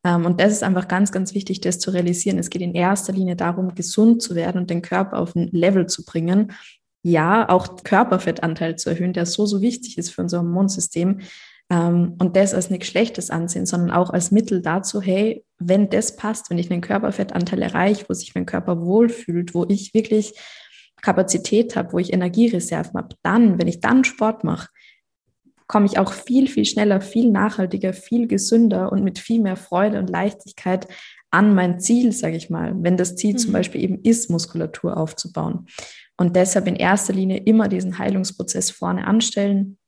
[0.02, 2.38] Ähm, und das ist einfach ganz, ganz wichtig, das zu realisieren.
[2.38, 5.86] Es geht in erster Linie darum, gesund zu werden und den Körper auf ein Level
[5.86, 6.50] zu bringen.
[7.02, 11.20] Ja, auch Körperfettanteil zu erhöhen, der so, so wichtig ist für unser Hormonsystem.
[11.70, 16.16] Ähm, und das als nichts Schlechtes ansehen, sondern auch als Mittel dazu, hey, wenn das
[16.16, 20.34] passt, wenn ich einen Körperfettanteil erreiche, wo sich mein Körper wohlfühlt, wo ich wirklich
[21.00, 24.68] Kapazität habe, wo ich Energiereserven habe, dann, wenn ich dann Sport mache,
[25.66, 30.00] komme ich auch viel, viel schneller, viel nachhaltiger, viel gesünder und mit viel mehr Freude
[30.00, 30.88] und Leichtigkeit
[31.30, 33.38] an mein Ziel, sage ich mal, wenn das Ziel mhm.
[33.38, 35.66] zum Beispiel eben ist, Muskulatur aufzubauen.
[36.20, 39.78] Und deshalb in erster Linie immer diesen Heilungsprozess vorne anstellen,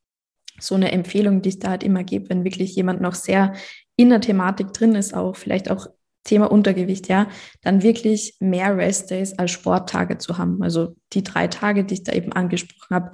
[0.59, 3.53] so eine Empfehlung, die ich da halt immer gebe, wenn wirklich jemand noch sehr
[3.97, 5.89] in der Thematik drin ist, auch vielleicht auch
[6.25, 7.29] Thema Untergewicht, ja,
[7.61, 10.63] dann wirklich mehr Restdays als Sporttage zu haben.
[10.63, 13.13] Also die drei Tage, die ich da eben angesprochen habe,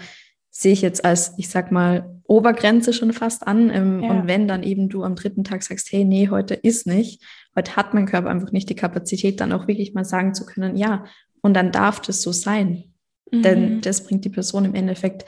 [0.52, 3.68] sehe ich jetzt als, ich sag mal, Obergrenze schon fast an.
[3.70, 4.10] Ähm, ja.
[4.10, 7.20] Und wenn dann eben du am dritten Tag sagst, hey, nee, heute ist nicht,
[7.56, 10.76] heute hat mein Körper einfach nicht die Kapazität, dann auch wirklich mal sagen zu können,
[10.76, 11.04] ja,
[11.40, 12.94] und dann darf das so sein.
[13.30, 13.42] Mhm.
[13.42, 15.24] Denn das bringt die Person im Endeffekt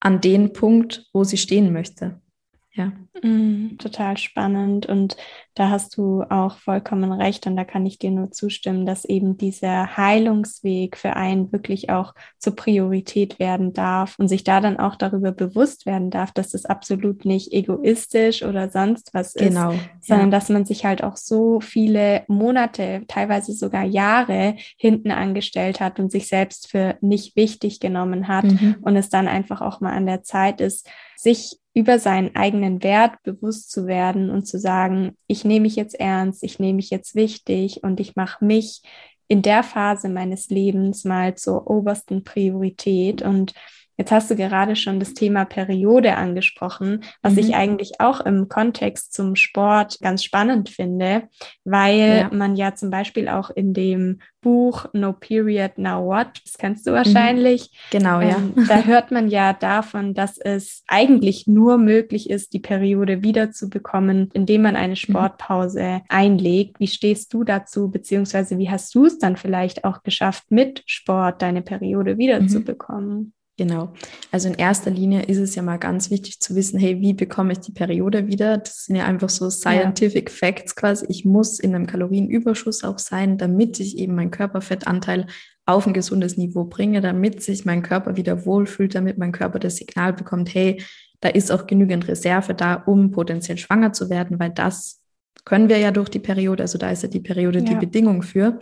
[0.00, 2.20] an den Punkt, wo sie stehen möchte.
[2.72, 2.92] Ja.
[3.22, 5.16] Mm, total spannend und
[5.54, 9.36] da hast du auch vollkommen recht und da kann ich dir nur zustimmen, dass eben
[9.36, 14.96] dieser Heilungsweg für einen wirklich auch zur Priorität werden darf und sich da dann auch
[14.96, 20.32] darüber bewusst werden darf, dass das absolut nicht egoistisch oder sonst was genau, ist, sondern
[20.32, 20.38] ja.
[20.38, 26.10] dass man sich halt auch so viele Monate, teilweise sogar Jahre hinten angestellt hat und
[26.10, 28.76] sich selbst für nicht wichtig genommen hat mhm.
[28.82, 33.20] und es dann einfach auch mal an der Zeit ist, sich über seinen eigenen Wert
[33.24, 37.14] bewusst zu werden und zu sagen, ich nehme mich jetzt ernst, ich nehme mich jetzt
[37.14, 38.82] wichtig und ich mache mich
[39.28, 43.22] in der Phase meines Lebens mal zur obersten Priorität.
[43.22, 43.54] Und
[43.96, 47.38] Jetzt hast du gerade schon das Thema Periode angesprochen, was mhm.
[47.38, 51.28] ich eigentlich auch im Kontext zum Sport ganz spannend finde,
[51.64, 52.30] weil ja.
[52.32, 56.90] man ja zum Beispiel auch in dem Buch No Period Now What, das kennst du
[56.90, 56.96] mhm.
[56.96, 57.70] wahrscheinlich.
[57.90, 58.36] Genau, ja.
[58.36, 64.30] Ähm, da hört man ja davon, dass es eigentlich nur möglich ist, die Periode wiederzubekommen,
[64.34, 64.96] indem man eine mhm.
[64.96, 66.00] Sportpause mhm.
[66.08, 66.80] einlegt.
[66.80, 71.42] Wie stehst du dazu, beziehungsweise wie hast du es dann vielleicht auch geschafft, mit Sport
[71.42, 73.32] deine Periode wiederzubekommen?
[73.56, 73.92] Genau.
[74.32, 77.52] Also in erster Linie ist es ja mal ganz wichtig zu wissen, hey, wie bekomme
[77.52, 78.58] ich die Periode wieder?
[78.58, 80.34] Das sind ja einfach so scientific ja.
[80.34, 81.06] facts quasi.
[81.08, 85.28] Ich muss in einem Kalorienüberschuss auch sein, damit ich eben meinen Körperfettanteil
[85.66, 89.76] auf ein gesundes Niveau bringe, damit sich mein Körper wieder wohlfühlt, damit mein Körper das
[89.76, 90.82] Signal bekommt, hey,
[91.20, 95.00] da ist auch genügend Reserve da, um potenziell schwanger zu werden, weil das
[95.44, 97.64] können wir ja durch die Periode, also da ist ja die Periode ja.
[97.64, 98.58] die Bedingung für.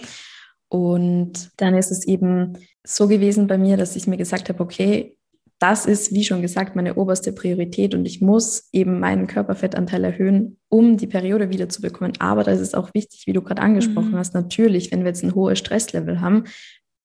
[0.72, 5.18] Und dann ist es eben so gewesen bei mir, dass ich mir gesagt habe, okay,
[5.58, 10.56] das ist, wie schon gesagt, meine oberste Priorität und ich muss eben meinen Körperfettanteil erhöhen,
[10.70, 12.14] um die Periode wiederzubekommen.
[12.20, 14.16] Aber da ist auch wichtig, wie du gerade angesprochen mhm.
[14.16, 16.44] hast, natürlich, wenn wir jetzt ein hohes Stresslevel haben,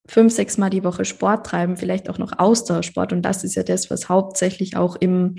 [0.07, 3.11] fünf, sechs Mal die Woche Sport treiben, vielleicht auch noch Ausdauersport.
[3.11, 5.35] Und das ist ja das, was hauptsächlich auch im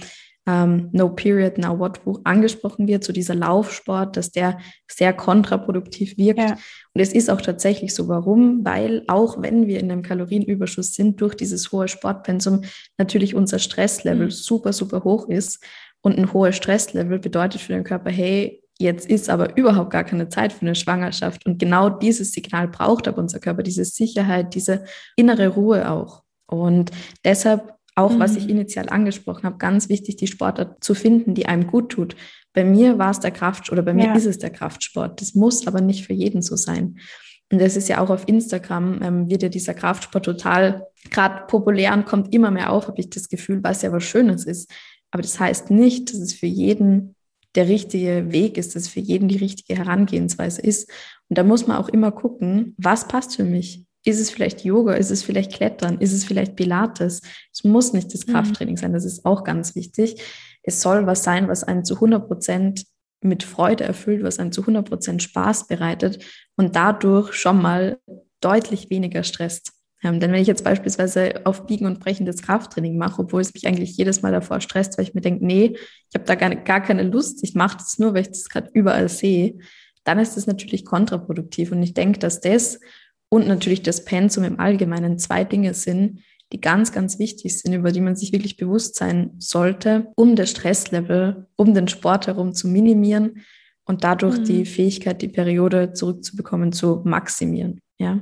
[0.48, 4.58] ähm, No Period Now What Buch angesprochen wird, so dieser Laufsport, dass der
[4.90, 6.40] sehr kontraproduktiv wirkt.
[6.40, 6.56] Ja.
[6.94, 8.08] Und es ist auch tatsächlich so.
[8.08, 8.64] Warum?
[8.64, 12.62] Weil auch wenn wir in einem Kalorienüberschuss sind, durch dieses hohe Sportpensum
[12.96, 14.30] natürlich unser Stresslevel mhm.
[14.30, 15.62] super, super hoch ist.
[16.00, 20.28] Und ein hohes Stresslevel bedeutet für den Körper, hey, jetzt ist aber überhaupt gar keine
[20.28, 21.44] Zeit für eine Schwangerschaft.
[21.44, 24.84] Und genau dieses Signal braucht aber unser Körper, diese Sicherheit, diese
[25.16, 26.22] innere Ruhe auch.
[26.46, 26.90] Und
[27.24, 28.20] deshalb auch mhm.
[28.20, 32.16] was ich initial angesprochen habe, ganz wichtig, die Sportart zu finden, die einem gut tut.
[32.54, 34.14] Bei mir war es der Kraft oder bei mir ja.
[34.14, 35.20] ist es der Kraftsport.
[35.20, 36.98] Das muss aber nicht für jeden so sein.
[37.50, 41.94] Und das ist ja auch auf Instagram, ähm, wird ja dieser Kraftsport total gerade populär
[41.94, 44.70] und kommt immer mehr auf, habe ich das Gefühl, was ja was Schönes ist.
[45.10, 47.14] Aber das heißt nicht, dass es für jeden
[47.54, 50.90] der richtige Weg ist, dass es für jeden die richtige Herangehensweise ist.
[51.28, 53.87] Und da muss man auch immer gucken, was passt für mich?
[54.04, 54.94] Ist es vielleicht Yoga?
[54.94, 55.98] Ist es vielleicht Klettern?
[55.98, 57.20] Ist es vielleicht Pilates?
[57.52, 58.32] Es muss nicht das mhm.
[58.32, 58.78] Krafttraining mhm.
[58.78, 58.92] sein.
[58.92, 60.22] Das ist auch ganz wichtig.
[60.62, 62.84] Es soll was sein, was einen zu 100 Prozent
[63.20, 66.24] mit Freude erfüllt, was einen zu 100 Prozent Spaß bereitet
[66.56, 67.98] und dadurch schon mal
[68.40, 69.72] deutlich weniger stresst.
[70.02, 73.52] Ähm, denn wenn ich jetzt beispielsweise auf Biegen und Brechen das Krafttraining mache, obwohl es
[73.52, 76.54] mich eigentlich jedes Mal davor stresst, weil ich mir denke, nee, ich habe da gar,
[76.54, 79.58] gar keine Lust, ich mache das nur, weil ich das gerade überall sehe,
[80.04, 81.72] dann ist das natürlich kontraproduktiv.
[81.72, 82.78] Und ich denke, dass das
[83.30, 86.20] und natürlich das Pensum im Allgemeinen zwei Dinge sind,
[86.52, 90.50] die ganz, ganz wichtig sind, über die man sich wirklich bewusst sein sollte, um das
[90.50, 93.44] Stresslevel, um den Sport herum zu minimieren
[93.84, 94.44] und dadurch mhm.
[94.44, 97.80] die Fähigkeit, die Periode zurückzubekommen, zu maximieren.
[97.98, 98.20] Ja.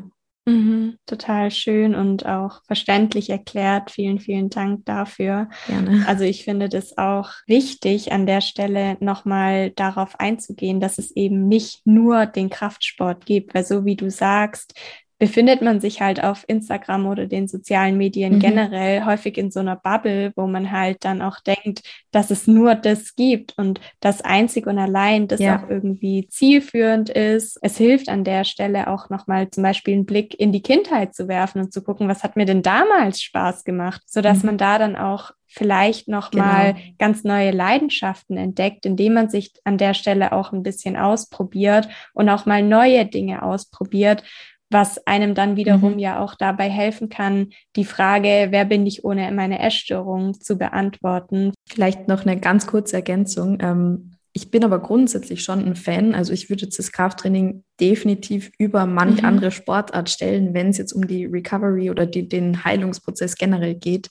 [0.49, 3.91] Mhm, total schön und auch verständlich erklärt.
[3.91, 5.49] Vielen, vielen Dank dafür.
[5.67, 6.05] Gerne.
[6.07, 11.49] Also ich finde das auch wichtig, an der Stelle nochmal darauf einzugehen, dass es eben
[11.49, 14.75] nicht nur den Kraftsport gibt, weil so wie du sagst,
[15.18, 18.40] befindet man sich halt auf Instagram oder den sozialen Medien mhm.
[18.40, 22.74] generell häufig in so einer Bubble, wo man halt dann auch denkt, dass es nur
[22.74, 25.59] das gibt und das einzig und allein das ja.
[25.59, 27.59] auch irgendwie zielführend ist.
[27.62, 31.29] Es hilft an der Stelle auch nochmal zum Beispiel einen Blick in die Kindheit zu
[31.29, 34.46] werfen und zu gucken, was hat mir denn damals Spaß gemacht, sodass mhm.
[34.46, 36.87] man da dann auch vielleicht nochmal genau.
[36.98, 42.29] ganz neue Leidenschaften entdeckt, indem man sich an der Stelle auch ein bisschen ausprobiert und
[42.29, 44.22] auch mal neue Dinge ausprobiert
[44.70, 45.98] was einem dann wiederum mhm.
[45.98, 51.52] ja auch dabei helfen kann, die Frage, wer bin ich ohne meine Essstörung zu beantworten.
[51.68, 53.59] Vielleicht noch eine ganz kurze Ergänzung.
[53.61, 56.14] Ähm, ich bin aber grundsätzlich schon ein Fan.
[56.14, 59.29] Also ich würde jetzt das Krafttraining definitiv über manch mhm.
[59.29, 64.11] andere Sportart stellen, wenn es jetzt um die Recovery oder die, den Heilungsprozess generell geht.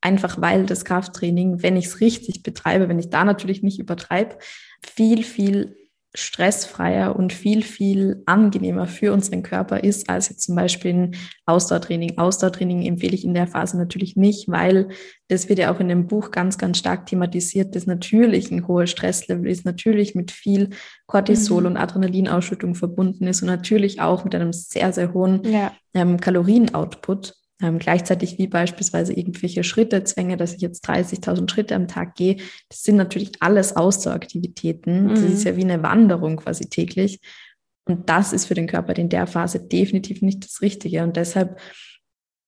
[0.00, 4.38] Einfach weil das Krafttraining, wenn ich es richtig betreibe, wenn ich da natürlich nicht übertreibe,
[4.80, 5.76] viel, viel
[6.14, 12.16] stressfreier und viel, viel angenehmer für unseren Körper ist, als jetzt zum Beispiel ein Ausdauertraining.
[12.16, 14.88] Ausdauertraining empfehle ich in der Phase natürlich nicht, weil
[15.28, 18.90] das wird ja auch in dem Buch ganz, ganz stark thematisiert, das natürlich ein hohes
[18.90, 20.70] Stresslevel ist, natürlich mit viel
[21.06, 21.66] Cortisol mhm.
[21.68, 25.72] und Adrenalinausschüttung verbunden ist und natürlich auch mit einem sehr, sehr hohen ja.
[25.92, 27.34] ähm, Kalorienoutput.
[27.60, 32.36] Ähm, gleichzeitig wie beispielsweise irgendwelche Schrittezwänge, dass ich jetzt 30.000 Schritte am Tag gehe.
[32.68, 35.04] Das sind natürlich alles Ausdaueraktivitäten.
[35.04, 35.08] Mhm.
[35.10, 37.20] Das ist ja wie eine Wanderung quasi täglich.
[37.84, 41.02] Und das ist für den Körper in der Phase definitiv nicht das Richtige.
[41.02, 41.58] Und deshalb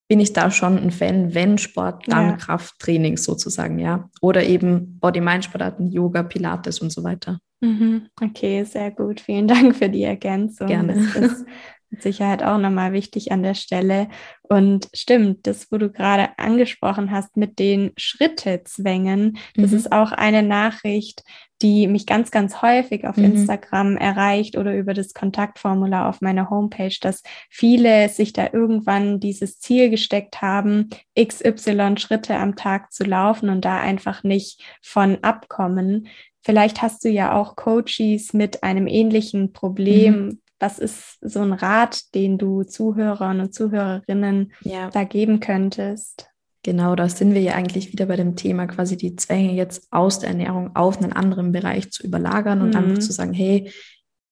[0.08, 2.36] bin ich da schon ein Fan, wenn Sport, dann ja.
[2.36, 4.10] Krafttraining sozusagen, ja.
[4.20, 7.38] Oder eben Body-Mind-Sportarten, Yoga, Pilates und so weiter.
[7.60, 8.08] Mhm.
[8.20, 9.20] Okay, sehr gut.
[9.20, 10.66] Vielen Dank für die Ergänzung.
[10.66, 10.94] Gerne.
[10.94, 11.46] Das ist
[11.90, 14.08] mit Sicherheit auch nochmal wichtig an der Stelle.
[14.42, 19.76] Und stimmt, das, wo du gerade angesprochen hast mit den Schrittezwängen, das mhm.
[19.76, 21.22] ist auch eine Nachricht,
[21.62, 23.24] die mich ganz, ganz häufig auf mhm.
[23.24, 29.58] Instagram erreicht oder über das Kontaktformular auf meiner Homepage, dass viele sich da irgendwann dieses
[29.58, 36.08] Ziel gesteckt haben, XY Schritte am Tag zu laufen und da einfach nicht von abkommen.
[36.42, 40.40] Vielleicht hast du ja auch Coaches mit einem ähnlichen Problem, mhm.
[40.60, 44.90] Was ist so ein Rat, den du Zuhörern und Zuhörerinnen ja.
[44.90, 46.30] da geben könntest?
[46.62, 50.18] Genau, da sind wir ja eigentlich wieder bei dem Thema, quasi die Zwänge jetzt aus
[50.18, 52.76] der Ernährung auf einen anderen Bereich zu überlagern und mhm.
[52.76, 53.72] einfach zu sagen, hey,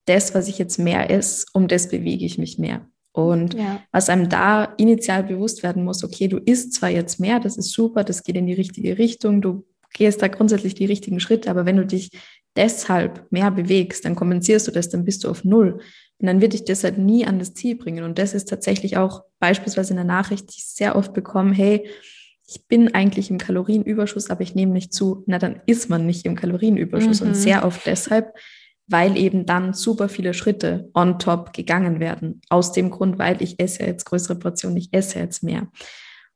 [0.05, 2.87] das, was ich jetzt mehr ist, um das bewege ich mich mehr.
[3.13, 3.81] Und ja.
[3.91, 7.73] was einem da initial bewusst werden muss, okay, du isst zwar jetzt mehr, das ist
[7.73, 9.65] super, das geht in die richtige Richtung, du
[9.95, 12.11] gehst da grundsätzlich die richtigen Schritte, aber wenn du dich
[12.57, 15.81] deshalb mehr bewegst, dann kompensierst du das, dann bist du auf Null.
[16.21, 18.05] Und dann wird dich das halt nie an das Ziel bringen.
[18.05, 21.89] Und das ist tatsächlich auch beispielsweise in der Nachricht, die ich sehr oft bekomme, hey,
[22.47, 25.23] ich bin eigentlich im Kalorienüberschuss, aber ich nehme nicht zu.
[25.27, 27.21] Na, dann ist man nicht im Kalorienüberschuss.
[27.21, 27.29] Mhm.
[27.29, 28.35] Und sehr oft deshalb,
[28.87, 32.41] weil eben dann super viele Schritte on top gegangen werden.
[32.49, 35.69] Aus dem Grund, weil ich esse jetzt größere Portionen, ich esse jetzt mehr.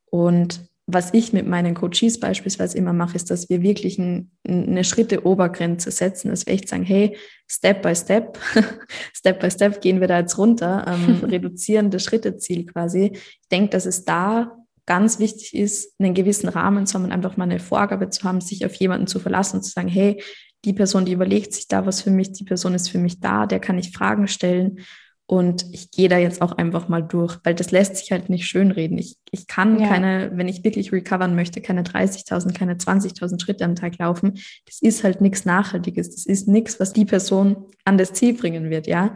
[0.05, 0.61] Und
[0.93, 5.91] was ich mit meinen Coaches beispielsweise immer mache, ist, dass wir wirklich ein, eine Schritte-Obergrenze
[5.91, 7.17] setzen, dass wir echt sagen, hey,
[7.49, 8.39] Step by Step,
[9.15, 13.13] Step by Step gehen wir da jetzt runter, ähm, reduzieren das Schritteziel quasi.
[13.15, 17.37] Ich denke, dass es da ganz wichtig ist, einen gewissen Rahmen zu haben und einfach
[17.37, 20.23] mal eine Vorgabe zu haben, sich auf jemanden zu verlassen und zu sagen, hey,
[20.65, 23.47] die Person, die überlegt sich da was für mich, die Person ist für mich da,
[23.47, 24.79] der kann ich Fragen stellen
[25.27, 28.47] und ich gehe da jetzt auch einfach mal durch, weil das lässt sich halt nicht
[28.47, 28.99] schönreden.
[28.99, 29.89] Ich, ich kann ja.
[29.89, 34.35] keine, wenn ich wirklich recovern möchte, keine 30.000, keine 20.000 Schritte am Tag laufen.
[34.67, 36.11] Das ist halt nichts Nachhaltiges.
[36.11, 39.15] Das ist nichts, was die Person an das Ziel bringen wird, ja.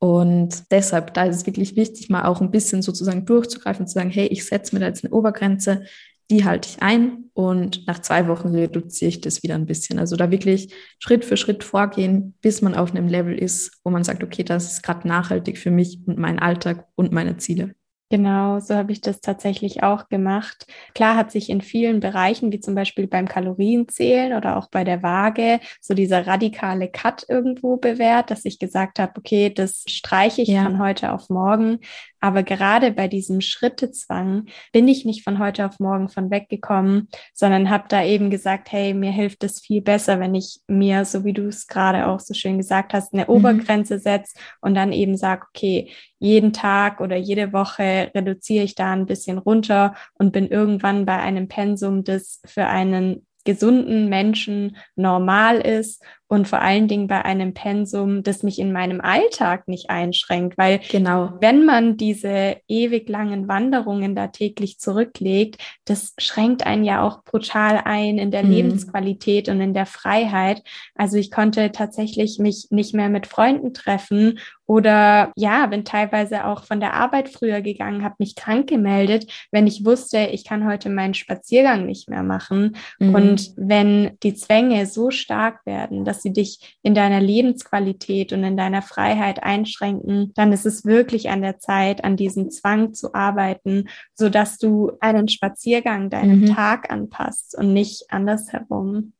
[0.00, 3.94] Und deshalb, da ist es wirklich wichtig, mal auch ein bisschen sozusagen durchzugreifen und zu
[3.94, 5.82] sagen, hey, ich setze mir da jetzt eine Obergrenze,
[6.30, 9.98] die halte ich ein und nach zwei Wochen reduziere ich das wieder ein bisschen.
[9.98, 14.04] Also da wirklich Schritt für Schritt vorgehen, bis man auf einem Level ist, wo man
[14.04, 17.74] sagt, okay, das ist gerade nachhaltig für mich und meinen Alltag und meine Ziele.
[18.10, 20.66] Genau, so habe ich das tatsächlich auch gemacht.
[20.94, 25.02] Klar hat sich in vielen Bereichen, wie zum Beispiel beim Kalorienzählen oder auch bei der
[25.02, 30.48] Waage, so dieser radikale Cut irgendwo bewährt, dass ich gesagt habe, okay, das streiche ich
[30.48, 30.62] ja.
[30.62, 31.80] von heute auf morgen.
[32.20, 37.70] Aber gerade bei diesem Schrittezwang bin ich nicht von heute auf morgen von weggekommen, sondern
[37.70, 41.32] habe da eben gesagt, hey, mir hilft es viel besser, wenn ich mir, so wie
[41.32, 43.30] du es gerade auch so schön gesagt hast, eine mhm.
[43.30, 48.92] Obergrenze setze und dann eben sage, okay, jeden Tag oder jede Woche reduziere ich da
[48.92, 55.60] ein bisschen runter und bin irgendwann bei einem Pensum, das für einen gesunden Menschen normal
[55.60, 60.58] ist und vor allen Dingen bei einem Pensum, das mich in meinem Alltag nicht einschränkt,
[60.58, 65.56] weil genau, wenn man diese ewig langen Wanderungen da täglich zurücklegt,
[65.86, 68.50] das schränkt einen ja auch brutal ein in der mhm.
[68.50, 70.62] Lebensqualität und in der Freiheit.
[70.94, 76.64] Also ich konnte tatsächlich mich nicht mehr mit Freunden treffen oder ja, bin teilweise auch
[76.64, 80.90] von der Arbeit früher gegangen, habe mich krank gemeldet, wenn ich wusste, ich kann heute
[80.90, 82.76] meinen Spaziergang nicht mehr machen.
[82.98, 83.14] Mhm.
[83.14, 88.42] Und wenn die Zwänge so stark werden, dass dass sie dich in deiner Lebensqualität und
[88.42, 93.14] in deiner Freiheit einschränken, dann ist es wirklich an der Zeit, an diesem Zwang zu
[93.14, 96.46] arbeiten, so dass du einen Spaziergang deinem mhm.
[96.46, 99.12] Tag anpasst und nicht andersherum.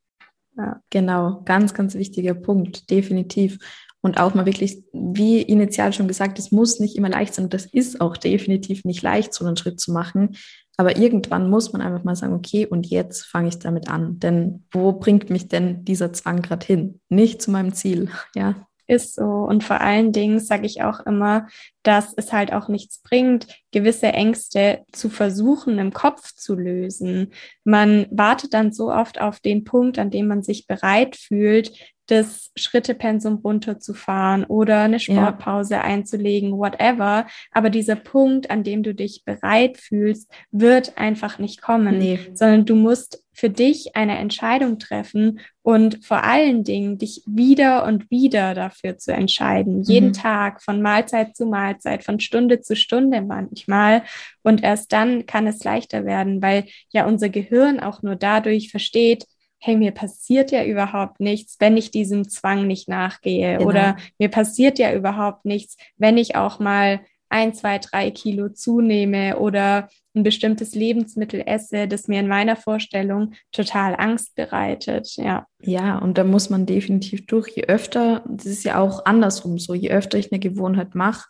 [0.56, 0.80] Ja.
[0.90, 3.58] Genau, ganz, ganz wichtiger Punkt, definitiv.
[4.00, 7.46] Und auch mal wirklich, wie initial schon gesagt, es muss nicht immer leicht sein.
[7.46, 10.36] Und das ist auch definitiv nicht leicht, so einen Schritt zu machen.
[10.80, 14.20] Aber irgendwann muss man einfach mal sagen, okay, und jetzt fange ich damit an.
[14.20, 17.00] Denn wo bringt mich denn dieser Zwang gerade hin?
[17.08, 18.54] Nicht zu meinem Ziel, ja.
[18.90, 19.24] Ist so.
[19.24, 21.46] Und vor allen Dingen sage ich auch immer,
[21.82, 27.32] dass es halt auch nichts bringt, gewisse Ängste zu versuchen, im Kopf zu lösen.
[27.64, 31.72] Man wartet dann so oft auf den Punkt, an dem man sich bereit fühlt,
[32.08, 35.82] das Schrittepensum runterzufahren oder eine Sportpause ja.
[35.82, 37.26] einzulegen, whatever.
[37.52, 42.18] Aber dieser Punkt, an dem du dich bereit fühlst, wird einfach nicht kommen, nee.
[42.32, 48.10] sondern du musst für dich eine Entscheidung treffen und vor allen Dingen dich wieder und
[48.10, 49.76] wieder dafür zu entscheiden.
[49.76, 49.82] Mhm.
[49.82, 54.02] Jeden Tag, von Mahlzeit zu Mahlzeit, von Stunde zu Stunde manchmal.
[54.42, 59.26] Und erst dann kann es leichter werden, weil ja unser Gehirn auch nur dadurch versteht,
[59.58, 63.58] hey, mir passiert ja überhaupt nichts, wenn ich diesem Zwang nicht nachgehe.
[63.58, 63.68] Genau.
[63.68, 69.38] Oder mir passiert ja überhaupt nichts, wenn ich auch mal ein, zwei, drei Kilo zunehme
[69.38, 75.16] oder ein bestimmtes Lebensmittel esse, das mir in meiner Vorstellung total Angst bereitet.
[75.16, 75.46] Ja.
[75.60, 77.48] Ja, und da muss man definitiv durch.
[77.54, 81.28] Je öfter, das ist ja auch andersrum so, je öfter ich eine Gewohnheit mache,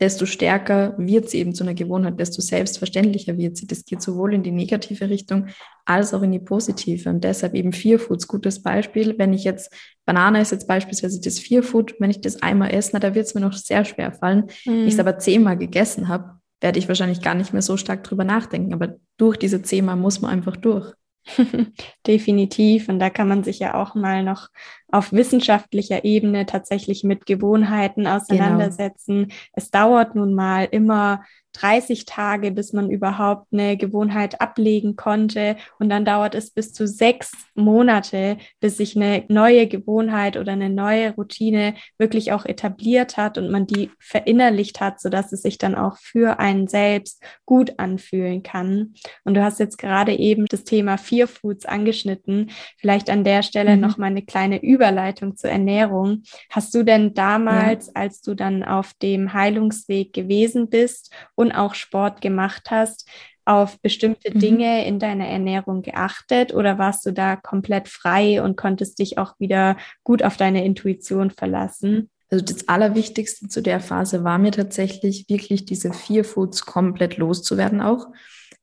[0.00, 3.66] desto stärker wird sie eben zu einer Gewohnheit, desto selbstverständlicher wird sie.
[3.66, 5.48] Das geht sowohl in die negative Richtung
[5.84, 7.08] als auch in die positive.
[7.10, 9.16] Und deshalb eben Fear Foods, gutes Beispiel.
[9.18, 9.72] Wenn ich jetzt,
[10.06, 13.26] Banane ist jetzt beispielsweise das Fear Food, wenn ich das einmal esse, na, da wird
[13.26, 14.46] es mir noch sehr schwer fallen.
[14.64, 14.70] Mhm.
[14.72, 18.02] Wenn ich es aber zehnmal gegessen habe, werde ich wahrscheinlich gar nicht mehr so stark
[18.04, 18.72] drüber nachdenken.
[18.72, 20.92] Aber durch diese zehnmal muss man einfach durch.
[22.06, 22.88] Definitiv.
[22.88, 24.48] Und da kann man sich ja auch mal noch
[24.92, 28.16] auf wissenschaftlicher Ebene tatsächlich mit Gewohnheiten genau.
[28.16, 29.22] auseinandersetzen.
[29.24, 29.34] Genau.
[29.54, 31.22] Es dauert nun mal immer
[31.52, 35.56] 30 Tage, bis man überhaupt eine Gewohnheit ablegen konnte.
[35.78, 40.70] Und dann dauert es bis zu sechs Monate, bis sich eine neue Gewohnheit oder eine
[40.70, 45.74] neue Routine wirklich auch etabliert hat und man die verinnerlicht hat, sodass es sich dann
[45.74, 48.94] auch für einen selbst gut anfühlen kann.
[49.24, 52.50] Und du hast jetzt gerade eben das Thema Fear Foods angeschnitten.
[52.78, 53.82] Vielleicht an der Stelle mhm.
[53.82, 56.24] noch mal eine kleine Überleitung zur Ernährung.
[56.50, 57.92] Hast du denn damals, ja.
[57.94, 63.08] als du dann auf dem Heilungsweg gewesen bist und auch Sport gemacht hast,
[63.44, 64.40] auf bestimmte mhm.
[64.40, 69.38] Dinge in deiner Ernährung geachtet oder warst du da komplett frei und konntest dich auch
[69.38, 72.10] wieder gut auf deine Intuition verlassen?
[72.30, 77.80] Also das Allerwichtigste zu der Phase war mir tatsächlich wirklich diese vier Foods komplett loszuwerden
[77.80, 78.06] auch.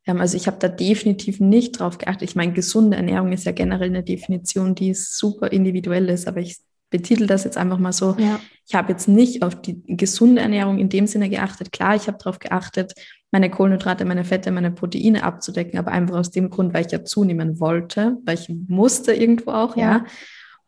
[0.06, 2.30] Ähm, also ich habe da definitiv nicht drauf geachtet.
[2.30, 6.58] Ich meine, gesunde Ernährung ist ja generell eine Definition, die super individuell ist, aber ich
[6.90, 8.16] betitel das jetzt einfach mal so.
[8.18, 8.40] Ja.
[8.68, 11.72] Ich habe jetzt nicht auf die gesunde Ernährung in dem Sinne geachtet.
[11.72, 12.94] Klar, ich habe darauf geachtet,
[13.32, 17.04] meine Kohlenhydrate, meine Fette, meine Proteine abzudecken, aber einfach aus dem Grund, weil ich ja
[17.04, 19.84] zunehmen wollte, weil ich musste irgendwo auch, ja.
[19.84, 20.06] ja.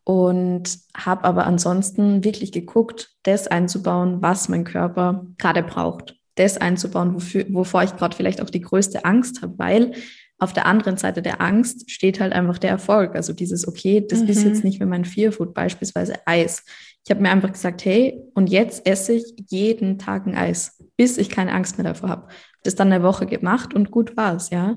[0.04, 6.16] Und habe aber ansonsten wirklich geguckt, das einzubauen, was mein Körper gerade braucht.
[6.34, 9.92] Das einzubauen, wofür, wovor ich gerade vielleicht auch die größte Angst habe, weil
[10.38, 13.14] auf der anderen Seite der Angst steht halt einfach der Erfolg.
[13.14, 14.28] Also dieses, okay, das mhm.
[14.28, 16.64] ist jetzt nicht mehr mein Fearfood, beispielsweise Eis.
[17.04, 21.16] Ich habe mir einfach gesagt, hey, und jetzt esse ich jeden Tag ein Eis, bis
[21.16, 22.28] ich keine Angst mehr davor habe.
[22.64, 24.76] Das dann eine Woche gemacht und gut war es, ja.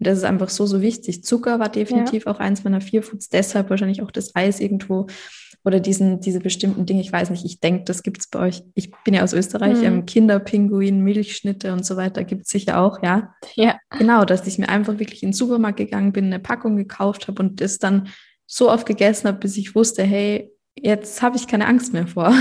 [0.00, 1.22] Und das ist einfach so, so wichtig.
[1.24, 2.32] Zucker war definitiv ja.
[2.32, 5.06] auch eins meiner Fearfoods, deshalb wahrscheinlich auch das Eis irgendwo
[5.62, 8.62] oder diesen, diese bestimmten Dinge, ich weiß nicht, ich denke, das gibt es bei euch.
[8.74, 9.84] Ich bin ja aus Österreich, mhm.
[9.84, 13.34] ähm, Kinderpinguin, Milchschnitte und so weiter gibt es sicher auch, ja.
[13.56, 13.78] Ja.
[13.98, 17.42] Genau, dass ich mir einfach wirklich in den Supermarkt gegangen bin, eine Packung gekauft habe
[17.42, 18.08] und das dann
[18.46, 22.34] so oft gegessen habe, bis ich wusste, hey, jetzt habe ich keine Angst mehr vor.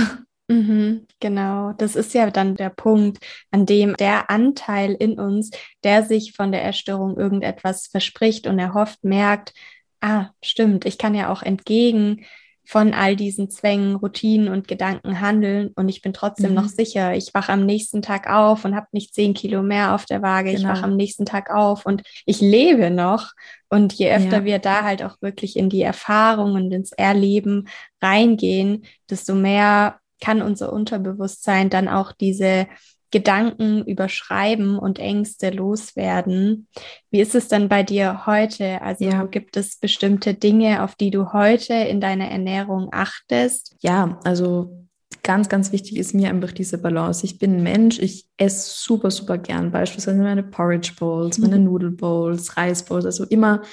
[0.49, 5.51] Mhm, genau, das ist ja dann der Punkt, an dem der Anteil in uns,
[5.83, 9.53] der sich von der Erstörung irgendetwas verspricht und erhofft, merkt,
[10.01, 12.25] ah, stimmt, ich kann ja auch entgegen
[12.65, 16.55] von all diesen Zwängen, Routinen und Gedanken handeln und ich bin trotzdem mhm.
[16.55, 17.15] noch sicher.
[17.15, 20.51] Ich wache am nächsten Tag auf und habe nicht zehn Kilo mehr auf der Waage.
[20.51, 20.61] Genau.
[20.61, 23.33] Ich wache am nächsten Tag auf und ich lebe noch.
[23.69, 24.45] Und je öfter ja.
[24.45, 27.67] wir da halt auch wirklich in die Erfahrung und ins Erleben
[28.01, 32.67] reingehen, desto mehr kann unser Unterbewusstsein dann auch diese
[33.11, 36.67] Gedanken überschreiben und Ängste loswerden.
[37.09, 38.81] Wie ist es denn bei dir heute?
[38.81, 39.23] Also ja.
[39.25, 43.75] gibt es bestimmte Dinge, auf die du heute in deiner Ernährung achtest?
[43.79, 44.87] Ja, also
[45.23, 47.25] ganz, ganz wichtig ist mir einfach diese Balance.
[47.25, 51.65] Ich bin ein Mensch, ich esse super, super gern beispielsweise meine Porridge Bowls, meine mhm.
[51.65, 53.63] Nudel Bowls, Reis Bowls, also immer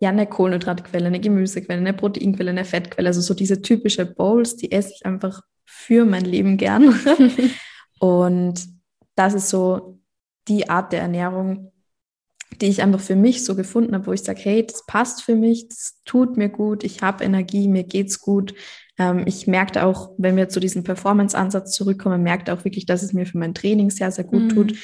[0.00, 4.72] ja eine Kohlenhydratquelle, eine Gemüsequelle, eine Proteinquelle, eine Fettquelle, also so diese typische Bowls, die
[4.72, 5.42] esse ich einfach
[5.72, 6.94] für mein Leben gern.
[8.00, 8.66] Und
[9.14, 9.98] das ist so
[10.48, 11.72] die Art der Ernährung,
[12.60, 15.36] die ich einfach für mich so gefunden habe, wo ich sage, hey, das passt für
[15.36, 18.54] mich, das tut mir gut, ich habe Energie, mir geht's gut.
[18.98, 23.12] Ähm, ich merkte auch, wenn wir zu diesem Performance-Ansatz zurückkommen, merkte auch wirklich, dass es
[23.12, 24.48] mir für mein Training sehr, sehr gut mhm.
[24.48, 24.74] tut.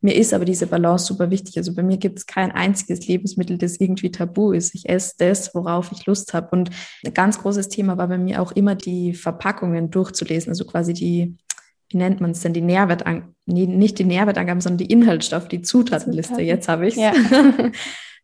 [0.00, 1.56] Mir ist aber diese Balance super wichtig.
[1.56, 4.74] Also bei mir gibt es kein einziges Lebensmittel, das irgendwie tabu ist.
[4.74, 6.48] Ich esse das, worauf ich Lust habe.
[6.50, 6.70] Und
[7.04, 11.36] ein ganz großes Thema war bei mir auch immer die Verpackungen durchzulesen, also quasi die
[11.90, 15.62] wie nennt man es denn, die Nährwertangaben, nee, nicht die Nährwertangaben, sondern die Inhaltsstoffe, die
[15.62, 16.46] Zutatenliste, Zutaten.
[16.46, 17.00] jetzt habe ich es.
[17.00, 17.12] Ja.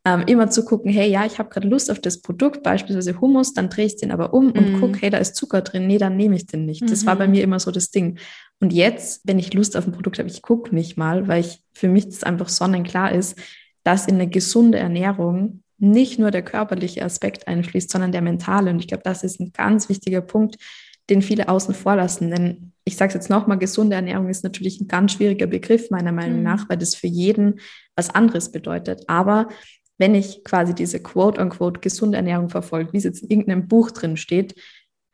[0.04, 3.54] ähm, immer zu gucken, hey, ja, ich habe gerade Lust auf das Produkt, beispielsweise Hummus,
[3.54, 4.80] dann drehe ich den aber um und mm.
[4.80, 6.82] gucke, hey, da ist Zucker drin, nee, dann nehme ich den nicht.
[6.90, 7.32] Das war bei mhm.
[7.32, 8.18] mir immer so das Ding.
[8.62, 11.64] Und jetzt, wenn ich Lust auf ein Produkt habe, ich gucke nicht mal, weil ich
[11.72, 13.36] für mich das einfach sonnenklar ist,
[13.82, 18.70] dass in eine gesunde Ernährung nicht nur der körperliche Aspekt einfließt, sondern der mentale.
[18.70, 20.58] Und ich glaube, das ist ein ganz wichtiger Punkt,
[21.10, 22.30] den viele außen vor lassen.
[22.30, 26.12] Denn ich sage es jetzt nochmal, gesunde Ernährung ist natürlich ein ganz schwieriger Begriff meiner
[26.12, 26.44] Meinung mhm.
[26.44, 27.58] nach, weil das für jeden
[27.96, 29.02] was anderes bedeutet.
[29.08, 29.48] Aber
[29.98, 34.16] wenn ich quasi diese quote-unquote gesunde Ernährung verfolge, wie es jetzt in irgendeinem Buch drin
[34.16, 34.54] steht,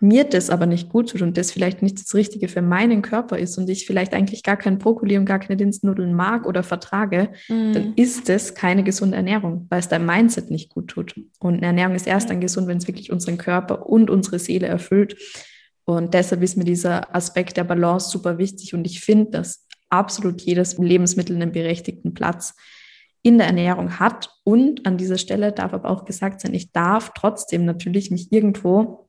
[0.00, 3.38] mir das aber nicht gut tut und das vielleicht nicht das Richtige für meinen Körper
[3.38, 7.30] ist und ich vielleicht eigentlich gar kein Brokkoli und gar keine Dinsennudeln mag oder vertrage,
[7.48, 7.72] mm.
[7.72, 11.20] dann ist das keine gesunde Ernährung, weil es dein Mindset nicht gut tut.
[11.40, 14.68] Und eine Ernährung ist erst dann gesund, wenn es wirklich unseren Körper und unsere Seele
[14.68, 15.16] erfüllt.
[15.84, 18.74] Und deshalb ist mir dieser Aspekt der Balance super wichtig.
[18.74, 22.54] Und ich finde, dass absolut jedes Lebensmittel einen berechtigten Platz
[23.22, 24.30] in der Ernährung hat.
[24.44, 29.07] Und an dieser Stelle darf aber auch gesagt sein, ich darf trotzdem natürlich mich irgendwo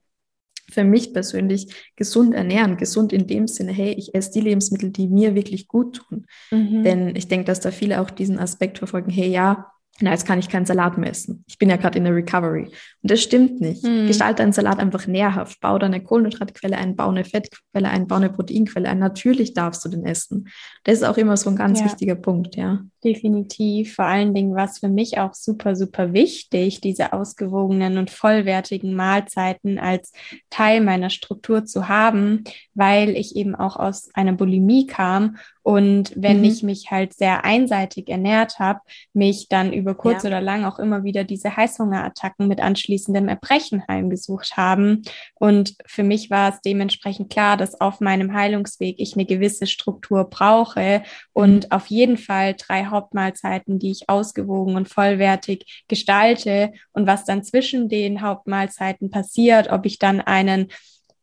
[0.71, 2.77] für mich persönlich gesund ernähren.
[2.77, 6.25] Gesund in dem Sinne, hey, ich esse die Lebensmittel, die mir wirklich gut tun.
[6.51, 6.83] Mhm.
[6.83, 9.71] Denn ich denke, dass da viele auch diesen Aspekt verfolgen, hey, ja,
[10.01, 11.43] na, jetzt kann ich keinen Salat mehr essen.
[11.47, 12.65] Ich bin ja gerade in der Recovery.
[12.65, 13.83] Und das stimmt nicht.
[13.83, 14.07] Mhm.
[14.07, 15.59] Gestalte deinen Salat einfach nährhaft.
[15.59, 18.99] Bau da eine Kohlenhydratquelle ein, bau eine Fettquelle ein, bau eine Proteinquelle ein.
[18.99, 20.47] Natürlich darfst du den essen.
[20.83, 21.85] Das ist auch immer so ein ganz ja.
[21.85, 22.79] wichtiger Punkt, ja.
[23.03, 23.95] Definitiv.
[23.95, 28.93] Vor allen Dingen war es für mich auch super, super wichtig, diese ausgewogenen und vollwertigen
[28.93, 30.11] Mahlzeiten als
[30.49, 32.43] Teil meiner Struktur zu haben,
[32.73, 35.37] weil ich eben auch aus einer Bulimie kam
[35.69, 36.45] und wenn mhm.
[36.45, 38.79] ich mich halt sehr einseitig ernährt habe,
[39.13, 40.29] mich dann über kurz ja.
[40.29, 45.03] oder lang auch immer wieder diese Heißhungerattacken mit anschließendem Erbrechen heimgesucht haben.
[45.35, 50.23] Und für mich war es dementsprechend klar, dass auf meinem Heilungsweg ich eine gewisse Struktur
[50.23, 51.03] brauche
[51.33, 51.71] und mhm.
[51.71, 57.89] auf jeden Fall drei Hauptmahlzeiten, die ich ausgewogen und vollwertig gestalte und was dann zwischen
[57.89, 60.69] den Hauptmahlzeiten passiert, ob ich dann einen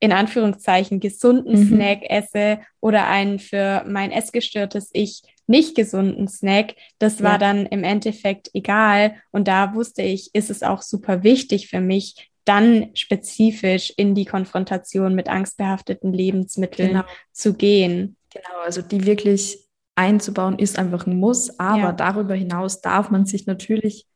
[0.01, 1.69] in Anführungszeichen gesunden mhm.
[1.69, 7.39] Snack esse oder einen für mein essgestörtes Ich nicht gesunden Snack, das war ja.
[7.39, 9.15] dann im Endeffekt egal.
[9.31, 14.25] Und da wusste ich, ist es auch super wichtig für mich, dann spezifisch in die
[14.25, 17.05] Konfrontation mit angstbehafteten Lebensmitteln genau.
[17.33, 18.17] zu gehen.
[18.33, 19.59] Genau, also die wirklich
[19.97, 21.59] einzubauen, ist einfach ein Muss.
[21.59, 21.93] Aber ja.
[21.93, 24.07] darüber hinaus darf man sich natürlich,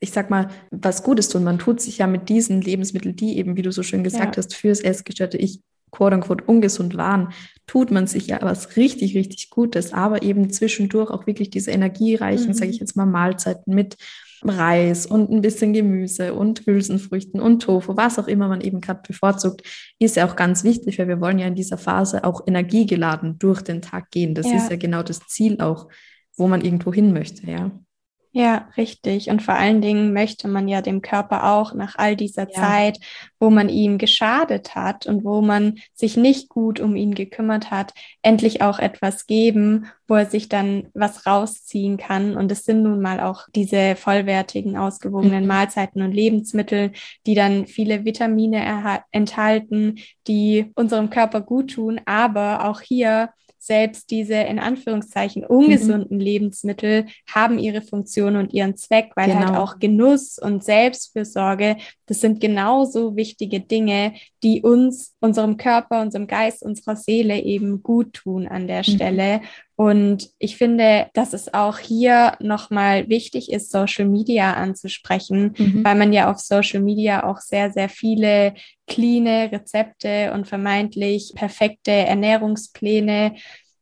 [0.00, 1.44] ich sag mal, was Gutes tun.
[1.44, 4.42] Man tut sich ja mit diesen Lebensmitteln, die eben, wie du so schön gesagt ja.
[4.42, 7.32] hast, fürs essgestörte Ich quote unquote ungesund waren,
[7.66, 12.48] tut man sich ja was richtig, richtig Gutes, aber eben zwischendurch auch wirklich diese energiereichen,
[12.48, 12.54] mhm.
[12.54, 13.96] sage ich jetzt mal, Mahlzeiten mit
[14.42, 19.00] Reis und ein bisschen Gemüse und Hülsenfrüchten und Tofu, was auch immer man eben gerade
[19.06, 19.62] bevorzugt,
[19.98, 23.62] ist ja auch ganz wichtig, weil wir wollen ja in dieser Phase auch energiegeladen durch
[23.62, 24.34] den Tag gehen.
[24.34, 24.56] Das ja.
[24.56, 25.88] ist ja genau das Ziel auch,
[26.36, 27.70] wo man irgendwo hin möchte, ja.
[28.36, 29.30] Ja, richtig.
[29.30, 32.50] Und vor allen Dingen möchte man ja dem Körper auch nach all dieser ja.
[32.50, 32.98] Zeit,
[33.40, 37.94] wo man ihm geschadet hat und wo man sich nicht gut um ihn gekümmert hat,
[38.20, 42.36] endlich auch etwas geben, wo er sich dann was rausziehen kann.
[42.36, 45.48] Und es sind nun mal auch diese vollwertigen, ausgewogenen mhm.
[45.48, 46.92] Mahlzeiten und Lebensmittel,
[47.24, 53.30] die dann viele Vitamine enthalten, die unserem Körper gut tun, aber auch hier
[53.66, 56.22] selbst diese in Anführungszeichen ungesunden mhm.
[56.22, 59.52] Lebensmittel haben ihre Funktion und ihren Zweck, weil halt genau.
[59.52, 66.26] halt auch Genuss und Selbstfürsorge, das sind genauso wichtige Dinge, die uns, unserem Körper, unserem
[66.26, 68.84] Geist, unserer Seele eben gut tun an der mhm.
[68.84, 69.40] Stelle.
[69.76, 75.84] Und ich finde, dass es auch hier nochmal wichtig ist, Social Media anzusprechen, mhm.
[75.84, 78.54] weil man ja auf Social Media auch sehr, sehr viele
[78.86, 83.34] clean Rezepte und vermeintlich perfekte Ernährungspläne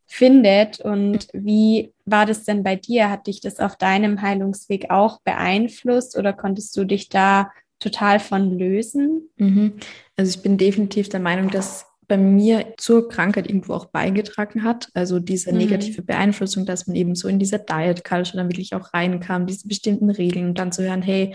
[0.06, 0.80] findet.
[0.80, 3.08] Und wie war das denn bei dir?
[3.08, 8.58] Hat dich das auf deinem Heilungsweg auch beeinflusst oder konntest du dich da total von
[8.58, 9.30] lösen?
[9.36, 9.74] Mhm.
[10.16, 14.88] Also ich bin definitiv der Meinung, dass bei mir zur Krankheit irgendwo auch beigetragen hat.
[14.94, 15.58] Also diese mhm.
[15.58, 19.68] negative Beeinflussung, dass man eben so in dieser Diet Culture dann wirklich auch reinkam, diese
[19.68, 21.34] bestimmten Regeln und dann zu hören, hey,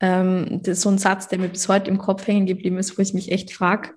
[0.00, 2.96] ähm, das ist so ein Satz, der mir bis heute im Kopf hängen geblieben ist,
[2.96, 3.90] wo ich mich echt frage,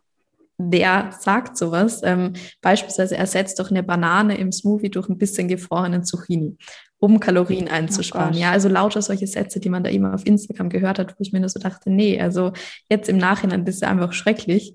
[0.70, 2.02] wer sagt sowas?
[2.04, 6.58] Ähm, beispielsweise ersetzt doch eine Banane im Smoothie durch ein bisschen gefrorenen Zucchini,
[7.00, 8.36] um Kalorien oh einzusparen.
[8.36, 11.22] Oh ja, also lauter solche Sätze, die man da immer auf Instagram gehört hat, wo
[11.22, 12.54] ich mir nur so dachte, nee, also
[12.90, 14.74] jetzt im Nachhinein, das ist einfach schrecklich.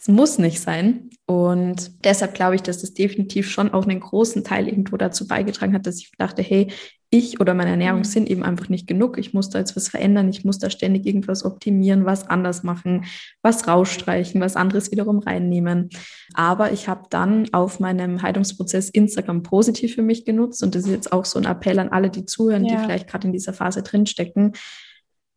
[0.00, 1.10] Es muss nicht sein.
[1.26, 5.74] Und deshalb glaube ich, dass das definitiv schon auch einen großen Teil irgendwo dazu beigetragen
[5.74, 6.68] hat, dass ich dachte, hey,
[7.10, 8.04] ich oder meine Ernährung mhm.
[8.04, 9.18] sind eben einfach nicht genug.
[9.18, 10.28] Ich muss da jetzt was verändern.
[10.28, 13.06] Ich muss da ständig irgendwas optimieren, was anders machen,
[13.42, 15.88] was rausstreichen, was anderes wiederum reinnehmen.
[16.34, 20.62] Aber ich habe dann auf meinem Heilungsprozess Instagram positiv für mich genutzt.
[20.62, 22.76] Und das ist jetzt auch so ein Appell an alle, die zuhören, ja.
[22.76, 24.52] die vielleicht gerade in dieser Phase drinstecken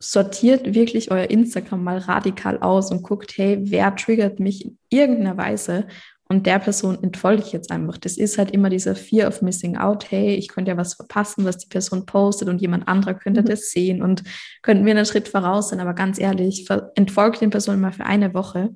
[0.01, 5.37] sortiert wirklich euer Instagram mal radikal aus und guckt, hey, wer triggert mich in irgendeiner
[5.37, 5.85] Weise?
[6.27, 7.97] Und der Person entfolge ich jetzt einfach.
[7.97, 10.09] Das ist halt immer dieser Fear of Missing Out.
[10.11, 13.47] Hey, ich könnte ja was verpassen, was die Person postet und jemand anderer könnte mhm.
[13.47, 14.23] das sehen und
[14.61, 15.81] könnten wir einen Schritt voraus sein.
[15.81, 18.73] Aber ganz ehrlich, entfolgt den Personen mal für eine Woche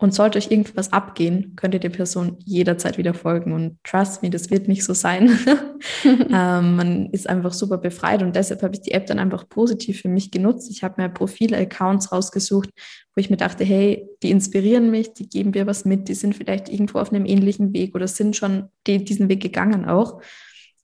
[0.00, 3.52] und sollte euch irgendwas abgehen, könnt ihr der Person jederzeit wieder folgen.
[3.52, 5.38] Und trust me, das wird nicht so sein.
[6.04, 10.00] ähm, man ist einfach super befreit und deshalb habe ich die App dann einfach positiv
[10.00, 10.70] für mich genutzt.
[10.70, 12.70] Ich habe mir Profile, Accounts rausgesucht,
[13.14, 16.34] wo ich mir dachte, hey, die inspirieren mich, die geben mir was mit, die sind
[16.34, 20.22] vielleicht irgendwo auf einem ähnlichen Weg oder sind schon die, diesen Weg gegangen auch.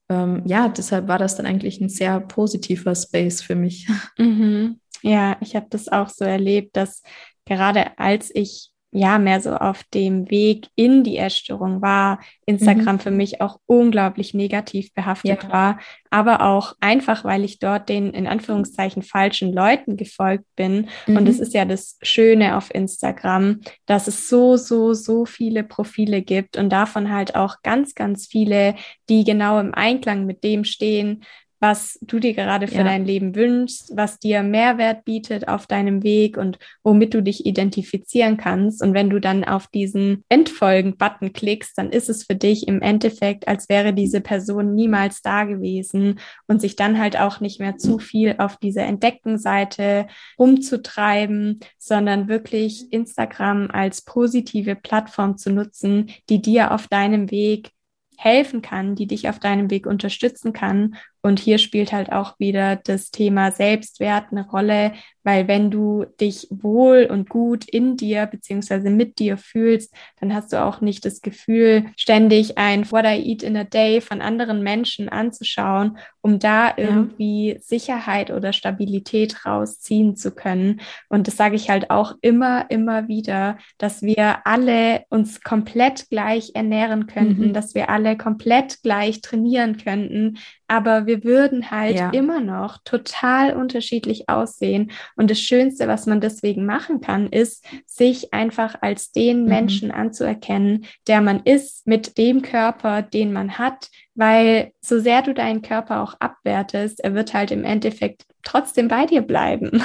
[0.09, 3.87] Ähm, ja, deshalb war das dann eigentlich ein sehr positiver Space für mich.
[4.19, 4.79] Mhm.
[5.03, 7.03] Ja, ich habe das auch so erlebt, dass
[7.45, 12.99] gerade als ich ja mehr so auf dem Weg in die Essstörung war Instagram mhm.
[12.99, 15.51] für mich auch unglaublich negativ behaftet ja.
[15.51, 15.79] war,
[16.09, 20.87] aber auch einfach, weil ich dort den in Anführungszeichen falschen Leuten gefolgt bin.
[21.05, 21.17] Mhm.
[21.17, 26.21] Und es ist ja das Schöne auf Instagram, dass es so, so, so viele Profile
[26.21, 28.75] gibt und davon halt auch ganz, ganz viele,
[29.09, 31.23] die genau im Einklang mit dem stehen,
[31.59, 32.83] was du dir gerade für ja.
[32.83, 38.37] dein Leben wünschst, was dir Mehrwert bietet auf deinem Weg und womit du dich identifizieren
[38.37, 38.83] kannst.
[38.83, 43.47] Und wenn du dann auf diesen Entfolgen-Button klickst, dann ist es für dich im Endeffekt,
[43.47, 47.97] als wäre diese Person niemals da gewesen und sich dann halt auch nicht mehr zu
[47.97, 56.71] viel auf dieser Entdecken-Seite rumzutreiben, sondern wirklich Instagram als positive Plattform zu nutzen, die dir
[56.71, 57.71] auf deinem Weg
[58.17, 60.95] helfen kann, die dich auf deinem Weg unterstützen kann
[61.27, 64.93] und hier spielt halt auch wieder das Thema Selbstwert eine Rolle,
[65.27, 70.53] weil wenn du dich wohl und gut in dir beziehungsweise mit dir fühlst, dann hast
[70.53, 74.63] du auch nicht das Gefühl, ständig ein What I Eat in a Day von anderen
[74.63, 77.59] Menschen anzuschauen, um da irgendwie ja.
[77.59, 80.79] Sicherheit oder Stabilität rausziehen zu können.
[81.09, 86.51] Und das sage ich halt auch immer, immer wieder, dass wir alle uns komplett gleich
[86.53, 87.53] ernähren könnten, mhm.
[87.53, 92.09] dass wir alle komplett gleich trainieren könnten, aber wir würden halt ja.
[92.09, 94.91] immer noch total unterschiedlich aussehen.
[95.17, 99.49] Und das Schönste, was man deswegen machen kann, ist, sich einfach als den mhm.
[99.49, 105.33] Menschen anzuerkennen, der man ist, mit dem Körper, den man hat, weil so sehr du
[105.33, 109.81] deinen Körper auch abwertest, er wird halt im Endeffekt trotzdem bei dir bleiben.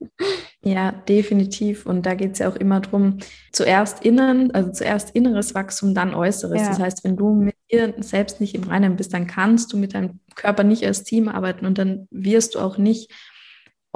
[0.62, 1.84] ja, definitiv.
[1.84, 3.18] Und da geht es ja auch immer darum,
[3.52, 6.62] zuerst innen, also zuerst inneres Wachstum, dann äußeres.
[6.62, 6.68] Ja.
[6.68, 9.94] Das heißt, wenn du mit dir selbst nicht im Reinen bist, dann kannst du mit
[9.94, 13.12] deinem Körper nicht als Team arbeiten und dann wirst du auch nicht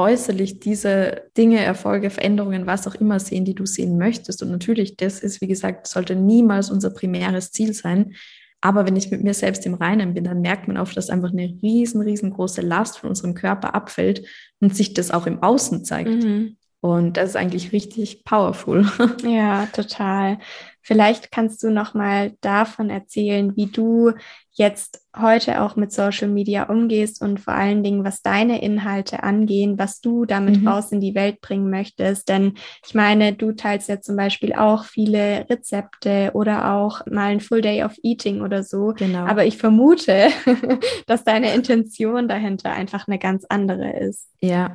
[0.00, 4.42] äußerlich diese Dinge, Erfolge, Veränderungen, was auch immer sehen, die du sehen möchtest.
[4.42, 8.14] Und natürlich, das ist, wie gesagt, sollte niemals unser primäres Ziel sein,
[8.62, 11.30] Aber wenn ich mit mir selbst im Reinen bin, dann merkt man oft, dass einfach
[11.32, 14.26] eine riesen, riesengroße Last von unserem Körper abfällt
[14.60, 16.10] und sich das auch im Außen zeigt.
[16.10, 16.56] Mhm.
[16.82, 18.86] Und das ist eigentlich richtig powerful.
[19.24, 20.38] Ja, total.
[20.82, 24.12] Vielleicht kannst du noch mal davon erzählen, wie du
[24.52, 29.78] jetzt heute auch mit Social Media umgehst und vor allen Dingen, was deine Inhalte angehen,
[29.78, 30.68] was du damit mhm.
[30.68, 32.28] raus in die Welt bringen möchtest.
[32.28, 32.54] Denn
[32.86, 37.62] ich meine, du teilst ja zum Beispiel auch viele Rezepte oder auch mal ein Full
[37.62, 38.92] Day of Eating oder so.
[38.96, 39.26] Genau.
[39.26, 40.28] Aber ich vermute,
[41.06, 44.28] dass deine Intention dahinter einfach eine ganz andere ist.
[44.40, 44.74] Ja,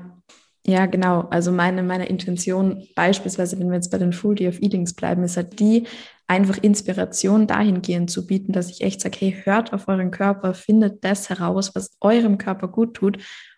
[0.68, 1.28] ja, genau.
[1.30, 5.24] Also meine, meine Intention, beispielsweise, wenn wir jetzt bei den Full Day of Eatings bleiben,
[5.24, 5.86] ist halt die,
[6.28, 11.04] einfach Inspiration dahingehend zu bieten, dass ich echt sage, hey, hört auf euren Körper, findet
[11.04, 13.18] das heraus, was eurem Körper gut tut.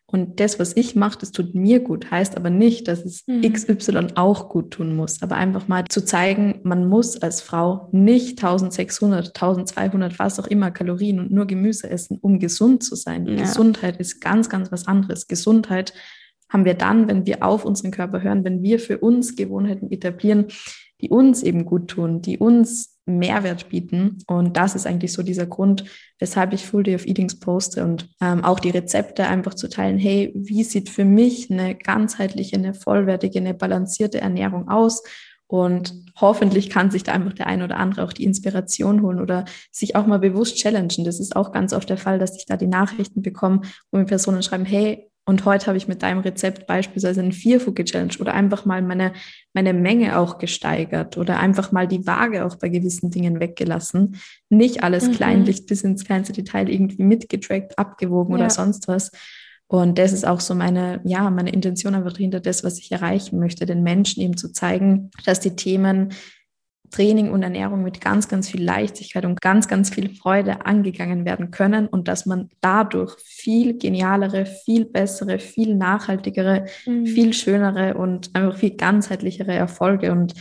[0.10, 3.42] Und das, was ich mache, das tut mir gut, heißt aber nicht, dass es mhm.
[3.42, 5.22] XY auch gut tun muss.
[5.22, 10.72] Aber einfach mal zu zeigen, man muss als Frau nicht 1600, 1200, was auch immer
[10.72, 13.28] Kalorien und nur Gemüse essen, um gesund zu sein.
[13.28, 13.36] Ja.
[13.36, 15.28] Gesundheit ist ganz, ganz was anderes.
[15.28, 15.94] Gesundheit
[16.50, 20.46] haben wir dann, wenn wir auf unseren Körper hören, wenn wir für uns Gewohnheiten etablieren,
[21.02, 24.18] die uns eben gut tun, die uns Mehrwert bieten.
[24.28, 25.86] Und das ist eigentlich so dieser Grund,
[26.20, 29.98] weshalb ich Full Day of Eatings poste und ähm, auch die Rezepte einfach zu teilen.
[29.98, 35.04] Hey, wie sieht für mich eine ganzheitliche, eine vollwertige, eine balancierte Ernährung aus?
[35.50, 39.46] Und hoffentlich kann sich da einfach der ein oder andere auch die Inspiration holen oder
[39.72, 41.06] sich auch mal bewusst challengen.
[41.06, 44.06] Das ist auch ganz oft der Fall, dass ich da die Nachrichten bekomme, wo mir
[44.06, 48.64] Personen schreiben, hey, und heute habe ich mit deinem Rezept beispielsweise einen Vierfuge-Challenge oder einfach
[48.64, 49.12] mal meine,
[49.54, 54.16] meine Menge auch gesteigert oder einfach mal die Waage auch bei gewissen Dingen weggelassen.
[54.50, 55.12] Nicht alles mhm.
[55.12, 58.46] kleinlich bis ins kleinste Detail irgendwie mitgetrackt, abgewogen ja.
[58.46, 59.12] oder sonst was.
[59.68, 63.38] Und das ist auch so meine, ja, meine Intention einfach dahinter, das, was ich erreichen
[63.38, 66.14] möchte, den Menschen eben zu zeigen, dass die Themen
[66.92, 71.52] Training und Ernährung mit ganz, ganz viel Leichtigkeit und ganz, ganz viel Freude angegangen werden
[71.52, 77.06] können und dass man dadurch viel genialere, viel bessere, viel nachhaltigere, mhm.
[77.06, 80.34] viel schönere und einfach viel ganzheitlichere Erfolge und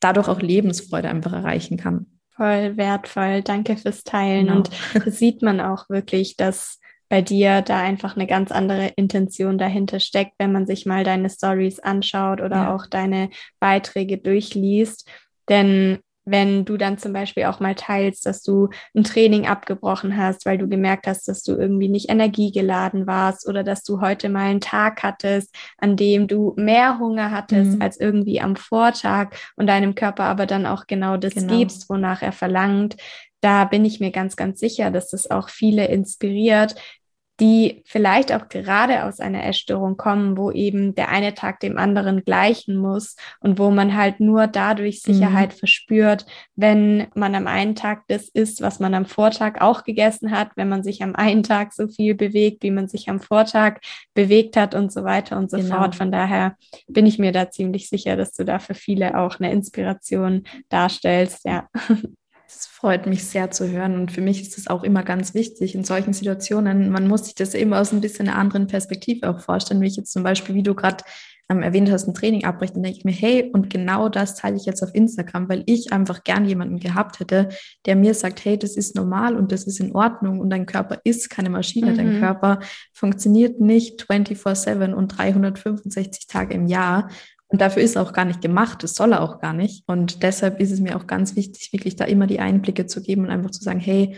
[0.00, 2.06] dadurch auch Lebensfreude einfach erreichen kann.
[2.34, 3.42] Voll wertvoll.
[3.42, 4.46] Danke fürs Teilen.
[4.46, 4.56] Genau.
[4.58, 6.80] Und das sieht man auch wirklich, dass
[7.10, 11.28] bei dir da einfach eine ganz andere Intention dahinter steckt, wenn man sich mal deine
[11.28, 12.74] Stories anschaut oder ja.
[12.74, 15.10] auch deine Beiträge durchliest
[15.50, 20.46] denn wenn du dann zum Beispiel auch mal teilst, dass du ein Training abgebrochen hast,
[20.46, 24.50] weil du gemerkt hast, dass du irgendwie nicht energiegeladen warst oder dass du heute mal
[24.50, 27.82] einen Tag hattest, an dem du mehr Hunger hattest mhm.
[27.82, 31.58] als irgendwie am Vortag und deinem Körper aber dann auch genau das genau.
[31.58, 32.96] gibst, wonach er verlangt,
[33.40, 36.74] da bin ich mir ganz, ganz sicher, dass das auch viele inspiriert,
[37.40, 42.22] die vielleicht auch gerade aus einer Essstörung kommen, wo eben der eine Tag dem anderen
[42.22, 45.14] gleichen muss und wo man halt nur dadurch mhm.
[45.14, 45.58] Sicherheit mhm.
[45.58, 50.50] verspürt, wenn man am einen Tag das isst, was man am Vortag auch gegessen hat,
[50.56, 53.80] wenn man sich am einen Tag so viel bewegt, wie man sich am Vortag
[54.12, 55.78] bewegt hat und so weiter und so genau.
[55.78, 55.94] fort.
[55.94, 56.56] Von daher
[56.88, 61.44] bin ich mir da ziemlich sicher, dass du da für viele auch eine Inspiration darstellst.
[61.46, 61.68] Ja.
[62.52, 65.74] Es freut mich sehr zu hören und für mich ist es auch immer ganz wichtig
[65.74, 66.90] in solchen Situationen.
[66.90, 69.96] Man muss sich das immer aus ein bisschen einer anderen Perspektive auch vorstellen, wie ich
[69.96, 71.04] jetzt zum Beispiel, wie du gerade
[71.48, 74.56] ähm, erwähnt hast, ein Training abbrechen, dann denke ich mir, hey, und genau das teile
[74.56, 77.50] ich jetzt auf Instagram, weil ich einfach gern jemanden gehabt hätte,
[77.86, 81.00] der mir sagt, hey, das ist normal und das ist in Ordnung und dein Körper
[81.04, 81.96] ist keine Maschine, mhm.
[81.96, 82.60] dein Körper
[82.92, 87.10] funktioniert nicht 24/7 und 365 Tage im Jahr
[87.50, 89.82] und dafür ist er auch gar nicht gemacht, das soll er auch gar nicht.
[89.88, 93.24] Und deshalb ist es mir auch ganz wichtig, wirklich da immer die Einblicke zu geben
[93.24, 94.16] und einfach zu sagen, hey,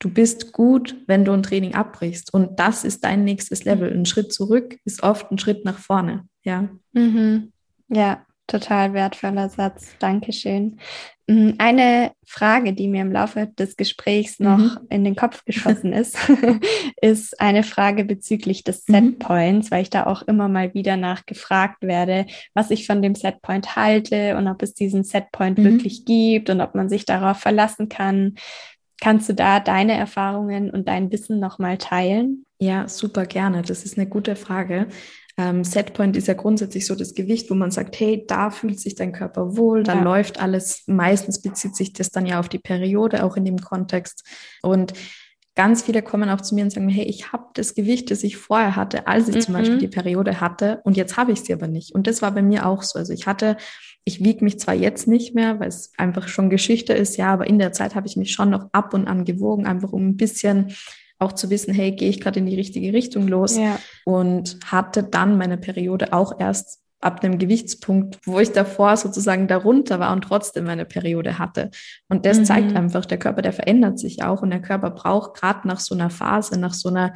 [0.00, 2.34] du bist gut, wenn du ein Training abbrichst.
[2.34, 3.92] Und das ist dein nächstes Level.
[3.92, 6.26] Ein Schritt zurück ist oft ein Schritt nach vorne.
[6.42, 6.68] Ja.
[6.92, 7.52] Mhm.
[7.88, 9.94] Ja, total wertvoller Satz.
[9.98, 10.78] Dankeschön.
[11.26, 14.78] Mhm, eine Frage, die mir im Laufe des Gesprächs noch mhm.
[14.90, 16.18] in den Kopf geschossen ist,
[17.00, 18.92] ist eine Frage bezüglich des mhm.
[18.92, 23.76] Setpoints, weil ich da auch immer mal wieder nachgefragt werde, was ich von dem Setpoint
[23.76, 25.64] halte und ob es diesen Setpoint mhm.
[25.64, 28.34] wirklich gibt und ob man sich darauf verlassen kann.
[29.00, 32.44] Kannst du da deine Erfahrungen und dein Wissen nochmal teilen?
[32.58, 33.62] Ja, super gerne.
[33.62, 34.88] Das ist eine gute Frage.
[35.36, 38.94] Ähm, Setpoint ist ja grundsätzlich so das Gewicht, wo man sagt, hey, da fühlt sich
[38.94, 40.02] dein Körper wohl, da ja.
[40.02, 40.84] läuft alles.
[40.86, 44.24] Meistens bezieht sich das dann ja auf die Periode, auch in dem Kontext.
[44.62, 44.92] Und
[45.56, 48.36] ganz viele kommen auch zu mir und sagen, hey, ich habe das Gewicht, das ich
[48.36, 49.40] vorher hatte, als ich mhm.
[49.40, 51.94] zum Beispiel die Periode hatte, und jetzt habe ich sie aber nicht.
[51.94, 52.98] Und das war bei mir auch so.
[52.98, 53.56] Also ich hatte,
[54.04, 57.46] ich wiege mich zwar jetzt nicht mehr, weil es einfach schon Geschichte ist, ja, aber
[57.46, 60.16] in der Zeit habe ich mich schon noch ab und an gewogen, einfach um ein
[60.16, 60.74] bisschen
[61.18, 63.56] auch zu wissen, hey, gehe ich gerade in die richtige Richtung los?
[63.56, 63.78] Ja.
[64.04, 70.00] Und hatte dann meine Periode auch erst ab einem Gewichtspunkt, wo ich davor sozusagen darunter
[70.00, 71.70] war und trotzdem meine Periode hatte.
[72.08, 72.44] Und das mhm.
[72.46, 75.94] zeigt einfach, der Körper, der verändert sich auch und der Körper braucht gerade nach so
[75.94, 77.12] einer Phase, nach so einer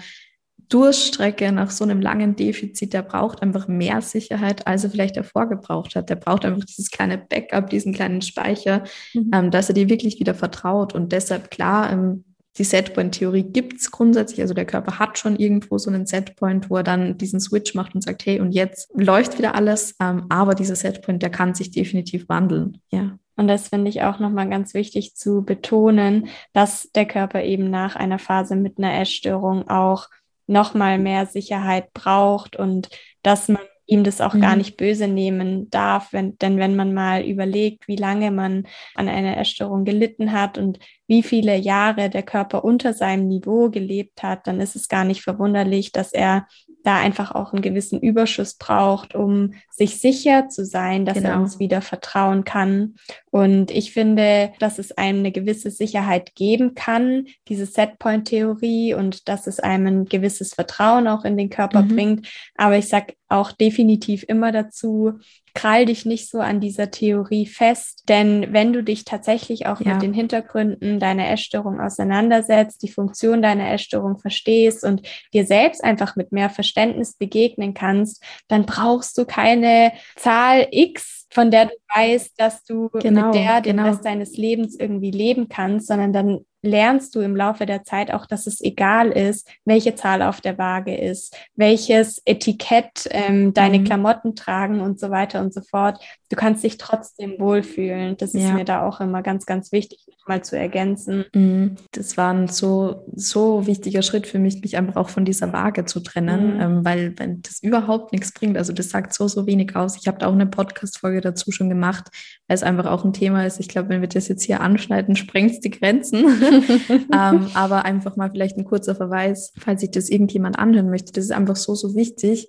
[0.69, 5.49] Durststrecke, nach so einem langen Defizit, der braucht einfach mehr Sicherheit, als er vielleicht davor
[5.49, 6.11] gebraucht hat.
[6.11, 8.85] Der braucht einfach dieses kleine Backup, diesen kleinen Speicher,
[9.15, 9.31] mhm.
[9.33, 10.95] ähm, dass er dir wirklich wieder vertraut.
[10.95, 12.25] Und deshalb, klar, ähm,
[12.57, 14.41] die Setpoint-Theorie gibt es grundsätzlich.
[14.41, 17.95] Also der Körper hat schon irgendwo so einen Setpoint, wo er dann diesen Switch macht
[17.95, 19.95] und sagt, hey, und jetzt läuft wieder alles.
[20.01, 22.81] Ähm, aber dieser Setpoint, der kann sich definitiv wandeln.
[22.91, 23.19] Ja.
[23.37, 27.95] Und das finde ich auch nochmal ganz wichtig zu betonen, dass der Körper eben nach
[27.95, 30.09] einer Phase mit einer Essstörung auch
[30.49, 32.89] nochmal mehr Sicherheit braucht und
[33.23, 34.43] dass man ihm das auch mhm.
[34.43, 39.09] gar nicht böse nehmen darf, wenn, denn wenn man mal überlegt, wie lange man an
[39.09, 44.47] einer Essstörung gelitten hat und wie viele Jahre der Körper unter seinem Niveau gelebt hat,
[44.47, 46.47] dann ist es gar nicht verwunderlich, dass er
[46.84, 51.30] da einfach auch einen gewissen Überschuss braucht, um sich sicher zu sein, dass genau.
[51.30, 52.95] er uns wieder vertrauen kann.
[53.30, 59.47] Und ich finde, dass es einem eine gewisse Sicherheit geben kann, diese Setpoint-Theorie und dass
[59.47, 61.89] es einem ein gewisses Vertrauen auch in den Körper mhm.
[61.89, 62.28] bringt.
[62.55, 65.18] Aber ich sage auch definitiv immer dazu,
[65.55, 69.95] krall dich nicht so an dieser Theorie fest, denn wenn du dich tatsächlich auch ja.
[69.95, 75.03] mit den Hintergründen deiner Essstörung auseinandersetzt, die Funktion deiner Essstörung verstehst und
[75.35, 81.51] dir selbst einfach mit mehr Verständnis begegnen kannst, dann brauchst du keine Zahl X, von
[81.51, 83.89] der du weißt, dass du genau, mit der den genau.
[83.89, 88.27] Rest deines Lebens irgendwie leben kannst, sondern dann lernst du im Laufe der Zeit auch,
[88.27, 93.85] dass es egal ist, welche Zahl auf der Waage ist, welches Etikett ähm, deine mhm.
[93.85, 96.03] Klamotten tragen und so weiter und so fort.
[96.31, 98.17] Du kannst dich trotzdem wohlfühlen.
[98.17, 98.41] Das ja.
[98.41, 101.25] ist mir da auch immer ganz, ganz wichtig, mal zu ergänzen.
[101.35, 101.77] Mhm.
[101.93, 105.85] Das war ein so, so wichtiger Schritt für mich, mich einfach auch von dieser Waage
[105.87, 106.61] zu trennen, mhm.
[106.61, 109.97] ähm, weil wenn das überhaupt nichts bringt, also das sagt so, so wenig aus.
[109.97, 112.09] Ich habe da auch eine Podcast-Folge dazu schon gemacht,
[112.47, 113.61] weil es einfach auch ein Thema ist.
[113.61, 116.25] Ich glaube, wenn wir das jetzt hier anschneiden, sprengt es die Grenzen.
[117.13, 121.13] ähm, aber einfach mal vielleicht ein kurzer Verweis, falls sich das irgendjemand anhören möchte.
[121.13, 122.49] Das ist einfach so, so wichtig,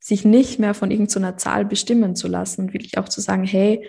[0.00, 3.88] sich nicht mehr von irgendeiner Zahl bestimmen zu lassen und wirklich auch zu sagen, hey,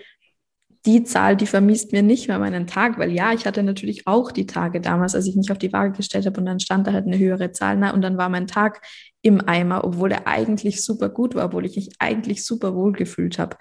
[0.86, 4.30] die Zahl, die vermisst mir nicht mehr meinen Tag, weil ja, ich hatte natürlich auch
[4.30, 6.92] die Tage damals, als ich mich auf die Waage gestellt habe und dann stand da
[6.92, 8.80] halt eine höhere Zahl na, und dann war mein Tag
[9.20, 13.38] im Eimer, obwohl er eigentlich super gut war, obwohl ich mich eigentlich super wohl gefühlt
[13.38, 13.56] habe.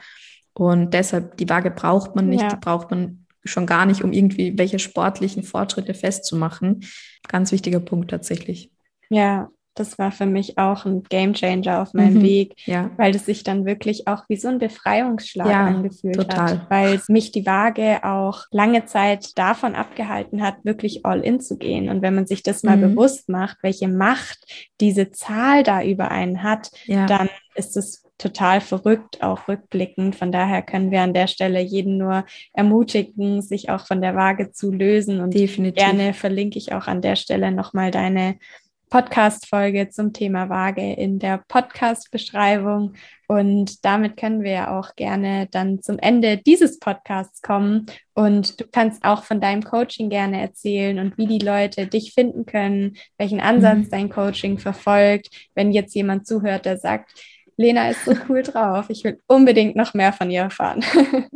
[0.53, 2.49] Und deshalb, die Waage braucht man nicht, ja.
[2.49, 6.85] die braucht man schon gar nicht, um irgendwie welche sportlichen Fortschritte festzumachen.
[7.27, 8.71] Ganz wichtiger Punkt tatsächlich.
[9.09, 12.91] Ja, das war für mich auch ein Gamechanger auf meinem mhm, Weg, ja.
[12.95, 16.61] weil es sich dann wirklich auch wie so ein Befreiungsschlag ja, angefühlt total.
[16.61, 21.57] hat, weil mich die Waage auch lange Zeit davon abgehalten hat, wirklich all in zu
[21.57, 21.89] gehen.
[21.89, 22.95] Und wenn man sich das mal mhm.
[22.95, 27.05] bewusst macht, welche Macht diese Zahl da über einen hat, ja.
[27.05, 30.15] dann ist es total verrückt, auch rückblickend.
[30.15, 34.51] Von daher können wir an der Stelle jeden nur ermutigen, sich auch von der Waage
[34.51, 35.19] zu lösen.
[35.19, 35.83] Und Definitiv.
[35.83, 38.37] gerne verlinke ich auch an der Stelle nochmal deine
[38.89, 42.93] Podcast-Folge zum Thema Waage in der Podcast-Beschreibung.
[43.27, 47.87] Und damit können wir ja auch gerne dann zum Ende dieses Podcasts kommen.
[48.13, 52.45] Und du kannst auch von deinem Coaching gerne erzählen und wie die Leute dich finden
[52.45, 53.89] können, welchen Ansatz mhm.
[53.89, 55.29] dein Coaching verfolgt.
[55.55, 57.11] Wenn jetzt jemand zuhört, der sagt,
[57.57, 58.89] Lena ist so cool drauf.
[58.89, 60.83] Ich will unbedingt noch mehr von ihr erfahren.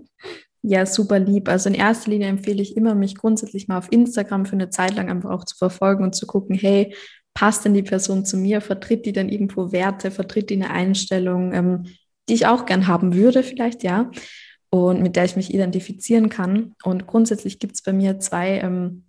[0.61, 1.47] Ja, super lieb.
[1.47, 4.93] Also in erster Linie empfehle ich immer, mich grundsätzlich mal auf Instagram für eine Zeit
[4.95, 6.93] lang einfach auch zu verfolgen und zu gucken, hey,
[7.34, 8.59] passt denn die Person zu mir?
[8.59, 10.11] Vertritt die dann irgendwo Werte?
[10.11, 11.86] Vertritt die eine Einstellung, ähm,
[12.28, 14.11] die ich auch gern haben würde, vielleicht, ja,
[14.70, 16.76] und mit der ich mich identifizieren kann?
[16.84, 19.05] Und grundsätzlich gibt es bei mir zwei ähm,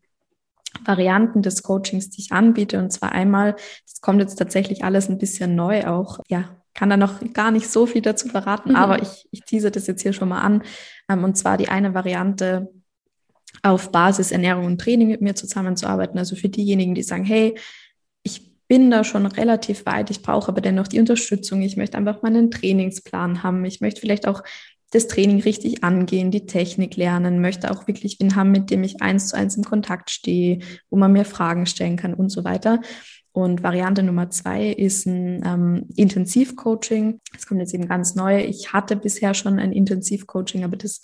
[0.84, 2.78] Varianten des Coachings, die ich anbiete.
[2.78, 3.56] Und zwar einmal,
[3.86, 7.68] das kommt jetzt tatsächlich alles ein bisschen neu auch, ja, kann da noch gar nicht
[7.70, 8.76] so viel dazu verraten, mhm.
[8.76, 10.62] aber ich, ich tease das jetzt hier schon mal an.
[11.08, 12.68] Ähm, und zwar die eine Variante,
[13.62, 16.18] auf Basis Ernährung und Training mit mir zusammenzuarbeiten.
[16.18, 17.54] Also für diejenigen, die sagen, hey,
[18.22, 21.62] ich bin da schon relativ weit, ich brauche aber dennoch die Unterstützung.
[21.62, 23.64] Ich möchte einfach mal einen Trainingsplan haben.
[23.64, 24.42] Ich möchte vielleicht auch
[24.92, 29.00] das Training richtig angehen, die Technik lernen, möchte auch wirklich wen haben, mit dem ich
[29.00, 30.58] eins zu eins im Kontakt stehe,
[30.88, 32.80] wo man mir Fragen stellen kann und so weiter.
[33.32, 37.20] Und Variante Nummer zwei ist ein ähm, Intensivcoaching.
[37.32, 38.40] Das kommt jetzt eben ganz neu.
[38.44, 41.00] Ich hatte bisher schon ein Intensivcoaching, aber das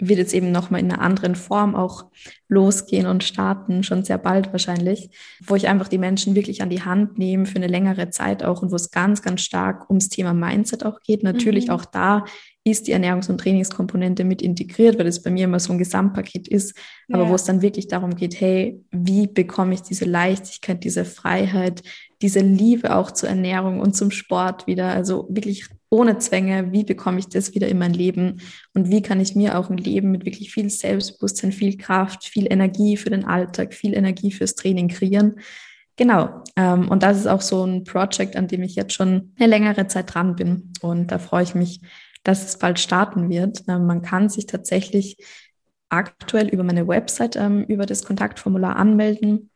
[0.00, 2.06] wird jetzt eben nochmal in einer anderen Form auch
[2.48, 5.10] losgehen und starten, schon sehr bald wahrscheinlich,
[5.44, 8.62] wo ich einfach die Menschen wirklich an die Hand nehme für eine längere Zeit auch
[8.62, 11.24] und wo es ganz, ganz stark ums Thema Mindset auch geht.
[11.24, 11.72] Natürlich mhm.
[11.72, 12.24] auch da
[12.70, 16.48] ist die Ernährungs- und Trainingskomponente mit integriert, weil das bei mir immer so ein Gesamtpaket
[16.48, 16.76] ist,
[17.10, 17.28] aber ja.
[17.30, 21.82] wo es dann wirklich darum geht, hey, wie bekomme ich diese Leichtigkeit, diese Freiheit,
[22.20, 27.18] diese Liebe auch zur Ernährung und zum Sport wieder, also wirklich ohne Zwänge, wie bekomme
[27.18, 28.40] ich das wieder in mein Leben?
[28.74, 32.46] Und wie kann ich mir auch ein Leben mit wirklich viel Selbstbewusstsein, viel Kraft, viel
[32.50, 35.36] Energie für den Alltag, viel Energie fürs Training kreieren.
[35.96, 39.48] Genau, ähm, und das ist auch so ein Projekt, an dem ich jetzt schon eine
[39.48, 40.72] längere Zeit dran bin.
[40.80, 41.80] Und da freue ich mich,
[42.22, 43.64] dass es bald starten wird.
[43.68, 45.16] Ähm, man kann sich tatsächlich
[45.88, 49.50] aktuell über meine Website ähm, über das Kontaktformular anmelden.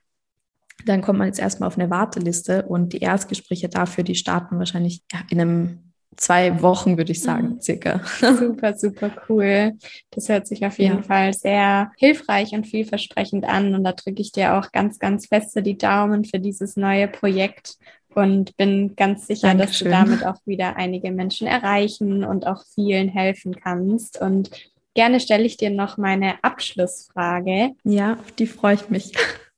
[0.86, 5.02] Dann kommt man jetzt erstmal auf eine Warteliste und die Erstgespräche dafür, die starten wahrscheinlich
[5.30, 7.60] in einem zwei Wochen, würde ich sagen, mhm.
[7.60, 8.00] circa.
[8.20, 9.72] Super, super cool.
[10.10, 11.02] Das hört sich auf jeden ja.
[11.02, 13.74] Fall sehr hilfreich und vielversprechend an.
[13.74, 17.76] Und da drücke ich dir auch ganz, ganz feste die Daumen für dieses neue Projekt
[18.14, 19.90] und bin ganz sicher, Dankeschön.
[19.90, 24.20] dass du damit auch wieder einige Menschen erreichen und auch vielen helfen kannst.
[24.20, 24.50] Und
[24.94, 27.70] gerne stelle ich dir noch meine Abschlussfrage.
[27.84, 29.12] Ja, auf die freue ich mich.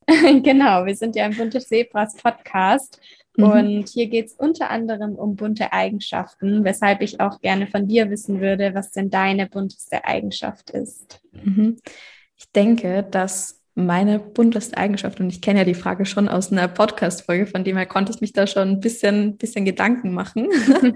[0.43, 3.01] genau, wir sind ja im Bunte Zebras Podcast
[3.37, 3.45] Mhm.
[3.45, 8.11] Und hier geht es unter anderem um bunte Eigenschaften, weshalb ich auch gerne von dir
[8.11, 11.21] wissen würde, was denn deine bunteste Eigenschaft ist.
[11.33, 11.77] Mhm.
[12.37, 16.69] Ich denke, dass meine bunteste Eigenschaft, und ich kenne ja die Frage schon aus einer
[16.69, 20.49] Podcast-Folge, von dem her konnte ich mich da schon ein bisschen, bisschen Gedanken machen.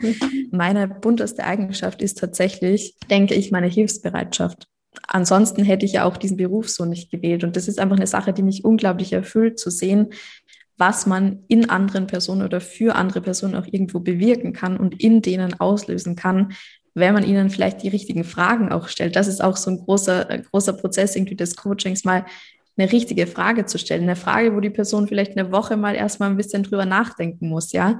[0.52, 4.68] meine bunteste Eigenschaft ist tatsächlich, denke ich, meine Hilfsbereitschaft.
[5.08, 7.42] Ansonsten hätte ich ja auch diesen Beruf so nicht gewählt.
[7.42, 10.08] Und das ist einfach eine Sache, die mich unglaublich erfüllt, zu sehen,
[10.76, 15.22] was man in anderen Personen oder für andere Personen auch irgendwo bewirken kann und in
[15.22, 16.52] denen auslösen kann,
[16.94, 19.16] wenn man ihnen vielleicht die richtigen Fragen auch stellt.
[19.16, 22.24] Das ist auch so ein großer, großer Prozess irgendwie des Coachings, mal
[22.78, 24.04] eine richtige Frage zu stellen.
[24.04, 27.72] Eine Frage, wo die Person vielleicht eine Woche mal erstmal ein bisschen drüber nachdenken muss,
[27.72, 27.98] ja.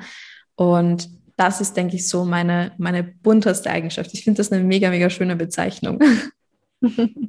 [0.55, 4.11] Und das ist, denke ich, so meine, meine bunteste Eigenschaft.
[4.13, 6.01] Ich finde das eine mega, mega schöne Bezeichnung.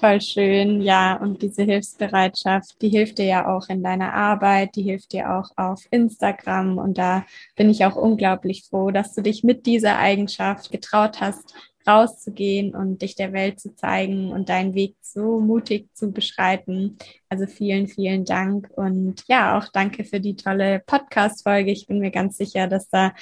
[0.00, 1.16] Voll schön, ja.
[1.16, 5.50] Und diese Hilfsbereitschaft, die hilft dir ja auch in deiner Arbeit, die hilft dir auch
[5.56, 6.78] auf Instagram.
[6.78, 7.26] Und da
[7.56, 11.54] bin ich auch unglaublich froh, dass du dich mit dieser Eigenschaft getraut hast,
[11.86, 16.98] rauszugehen und dich der Welt zu zeigen und deinen Weg so mutig zu beschreiten.
[17.28, 21.70] Also vielen, vielen Dank und ja, auch danke für die tolle Podcast-Folge.
[21.70, 23.12] Ich bin mir ganz sicher, dass da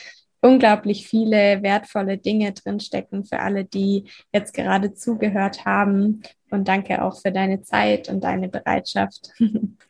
[0.40, 6.22] unglaublich viele wertvolle Dinge drinstecken für alle, die jetzt gerade zugehört haben.
[6.50, 9.32] Und danke auch für deine Zeit und deine Bereitschaft.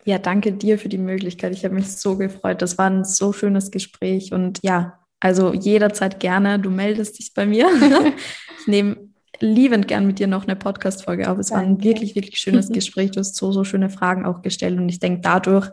[0.05, 1.53] Ja, danke dir für die Möglichkeit.
[1.53, 2.63] Ich habe mich so gefreut.
[2.63, 4.33] Das war ein so schönes Gespräch.
[4.33, 6.59] Und ja, also jederzeit gerne.
[6.59, 7.69] Du meldest dich bei mir.
[8.61, 9.09] ich nehme
[9.41, 11.39] liebend gern mit dir noch eine Podcast-Folge auf.
[11.39, 11.63] Es danke.
[11.63, 13.13] war ein wirklich, wirklich schönes Gespräch.
[13.13, 14.79] Du hast so, so schöne Fragen auch gestellt.
[14.79, 15.69] Und ich denke, dadurch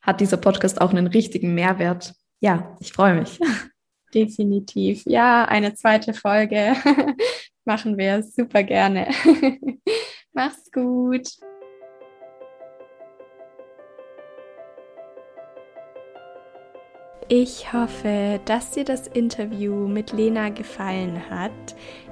[0.00, 2.14] hat dieser Podcast auch einen richtigen Mehrwert.
[2.40, 3.38] Ja, ich freue mich.
[4.14, 5.02] Definitiv.
[5.06, 6.76] Ja, eine zweite Folge
[7.64, 9.08] machen wir super gerne.
[10.32, 11.28] Mach's gut.
[17.36, 21.50] Ich hoffe, dass dir das Interview mit Lena gefallen hat.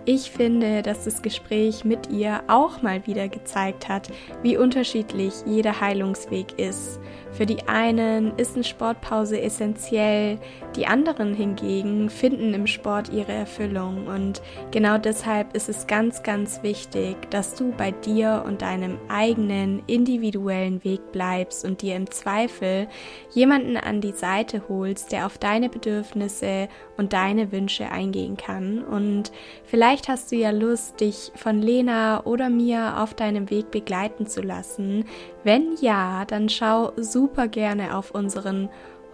[0.04, 4.08] Ich finde, dass das Gespräch mit ihr auch mal wieder gezeigt hat,
[4.42, 6.98] wie unterschiedlich jeder Heilungsweg ist.
[7.30, 10.38] Für die einen ist eine Sportpause essentiell,
[10.76, 14.06] die anderen hingegen finden im Sport ihre Erfüllung.
[14.06, 19.82] Und genau deshalb ist es ganz, ganz wichtig, dass du bei dir und deinem eigenen
[19.86, 22.86] individuellen Weg bleibst und dir im Zweifel
[23.30, 28.84] jemanden an die Seite holst, der auf deine Bedürfnisse und deine Wünsche eingehen kann.
[28.84, 29.32] Und
[29.64, 34.40] vielleicht hast du ja Lust, dich von Lena oder mir auf deinem Weg begleiten zu
[34.40, 35.04] lassen.
[35.44, 38.70] Wenn ja, dann schau super gerne auf unseren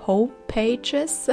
[0.07, 1.31] Homepages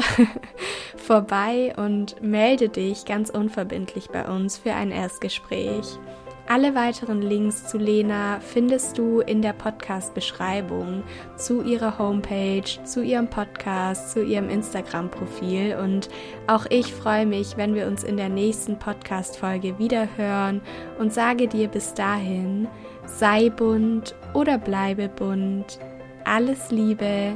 [0.97, 5.99] vorbei und melde dich ganz unverbindlich bei uns für ein Erstgespräch.
[6.47, 11.03] Alle weiteren Links zu Lena findest du in der Podcast-Beschreibung
[11.35, 15.75] zu ihrer Homepage, zu ihrem Podcast, zu ihrem Instagram-Profil.
[15.81, 16.07] Und
[16.45, 20.61] auch ich freue mich, wenn wir uns in der nächsten Podcast-Folge wieder hören
[20.99, 22.67] und sage dir bis dahin,
[23.07, 25.79] sei bunt oder bleibe bunt.
[26.25, 27.33] Alles Liebe,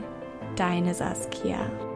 [0.55, 1.88] deine Saskia.